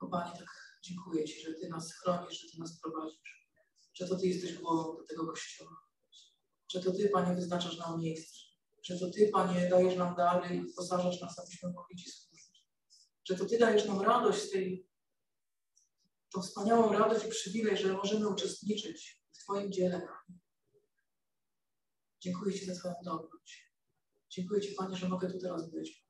O 0.01 0.07
Panie, 0.07 0.33
tak 0.39 0.81
dziękuję 0.83 1.25
Ci, 1.25 1.41
że 1.41 1.55
Ty 1.55 1.69
nas 1.69 1.95
chronisz, 1.95 2.41
że 2.41 2.49
Ty 2.53 2.59
nas 2.59 2.81
prowadzisz, 2.81 3.51
że 3.95 4.09
to 4.09 4.17
Ty 4.17 4.27
jesteś 4.27 4.55
głową 4.55 5.05
tego 5.09 5.27
Kościoła, 5.27 5.77
że 6.73 6.81
to 6.81 6.93
Ty, 6.93 7.09
Panie, 7.09 7.35
wyznaczasz 7.35 7.79
nam 7.79 8.01
miejsce, 8.01 8.39
że 8.83 8.99
to 8.99 9.11
Ty, 9.11 9.29
Panie, 9.33 9.69
dajesz 9.69 9.97
nam 9.97 10.17
dary 10.17 10.57
i 10.57 10.75
posażasz 10.75 11.21
nas, 11.21 11.39
abyśmy 11.39 11.73
mogli 11.73 11.97
Ci 11.97 12.11
służyć, 12.11 12.67
że 13.29 13.37
to 13.37 13.47
Ty 13.47 13.59
dajesz 13.59 13.87
nam 13.87 14.01
radość 14.01 14.43
z 14.43 14.51
tej, 14.51 14.89
tą 16.33 16.43
wspaniałą 16.43 16.93
radość 16.93 17.27
i 17.27 17.29
przywilej, 17.29 17.77
że 17.77 17.93
możemy 17.93 18.29
uczestniczyć 18.29 19.23
w 19.33 19.39
Twoim 19.39 19.73
dziele. 19.73 20.09
Dziękuję 22.21 22.59
Ci 22.59 22.67
za 22.67 22.75
Twoją 22.75 22.95
dobroć. 23.05 23.73
Dziękuję 24.29 24.61
Ci, 24.61 24.75
Panie, 24.75 24.97
że 24.97 25.09
mogę 25.09 25.33
tu 25.33 25.39
teraz 25.39 25.71
być. 25.71 26.07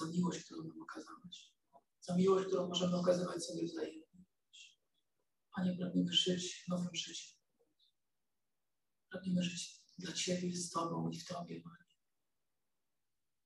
Za 0.00 0.06
miłość, 0.06 0.44
którą 0.44 0.64
nam 0.64 0.82
okazałeś. 0.82 1.57
Za 2.00 2.16
miłość, 2.16 2.46
którą 2.46 2.68
możemy 2.68 2.96
okazywać 2.96 3.44
sobie 3.44 3.66
wzajemnie. 3.66 4.08
Panie, 5.56 5.76
pragniemy 5.76 6.12
żyć 6.12 6.64
nowym 6.68 6.94
życiem. 6.94 7.38
Pragniemy 9.10 9.42
żyć 9.42 9.82
dla 9.98 10.12
Ciebie, 10.12 10.56
z 10.56 10.70
Tobą 10.70 11.10
i 11.10 11.18
w 11.18 11.24
Tobie, 11.24 11.60
Panie. 11.60 11.94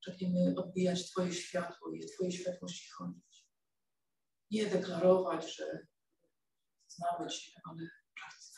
Pragniemy 0.05 0.55
odbijać 0.57 1.11
Twoje 1.11 1.33
światło 1.33 1.93
i 1.93 2.01
w 2.01 2.11
Twojej 2.11 2.31
światłości 2.31 2.89
chodzić. 2.89 3.47
Nie 4.51 4.69
deklarować, 4.69 5.55
że 5.55 5.87
znamy 6.87 7.29
Cię, 7.29 7.51
ale 7.63 7.87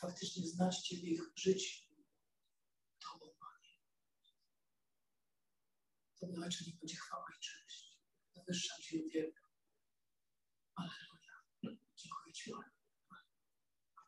faktycznie 0.00 0.46
znać 0.46 0.78
Ciebie 0.78 1.12
i 1.12 1.18
żyć 1.36 1.88
Tobą, 3.00 3.26
Panie. 3.40 3.74
Tobie, 6.20 6.44
Ojcze, 6.44 6.64
niech 6.66 6.78
będzie 6.78 6.96
chwała 6.96 7.26
i 7.36 7.40
cześć. 7.40 8.00
Wywyższam 8.34 8.82
Cię 8.82 8.96
i 8.96 9.06
uwielbiam. 9.06 9.45
Aleluja. 10.76 11.76
Dziękuję 11.96 12.32
Ci, 12.32 12.50
Panie. 12.50 12.75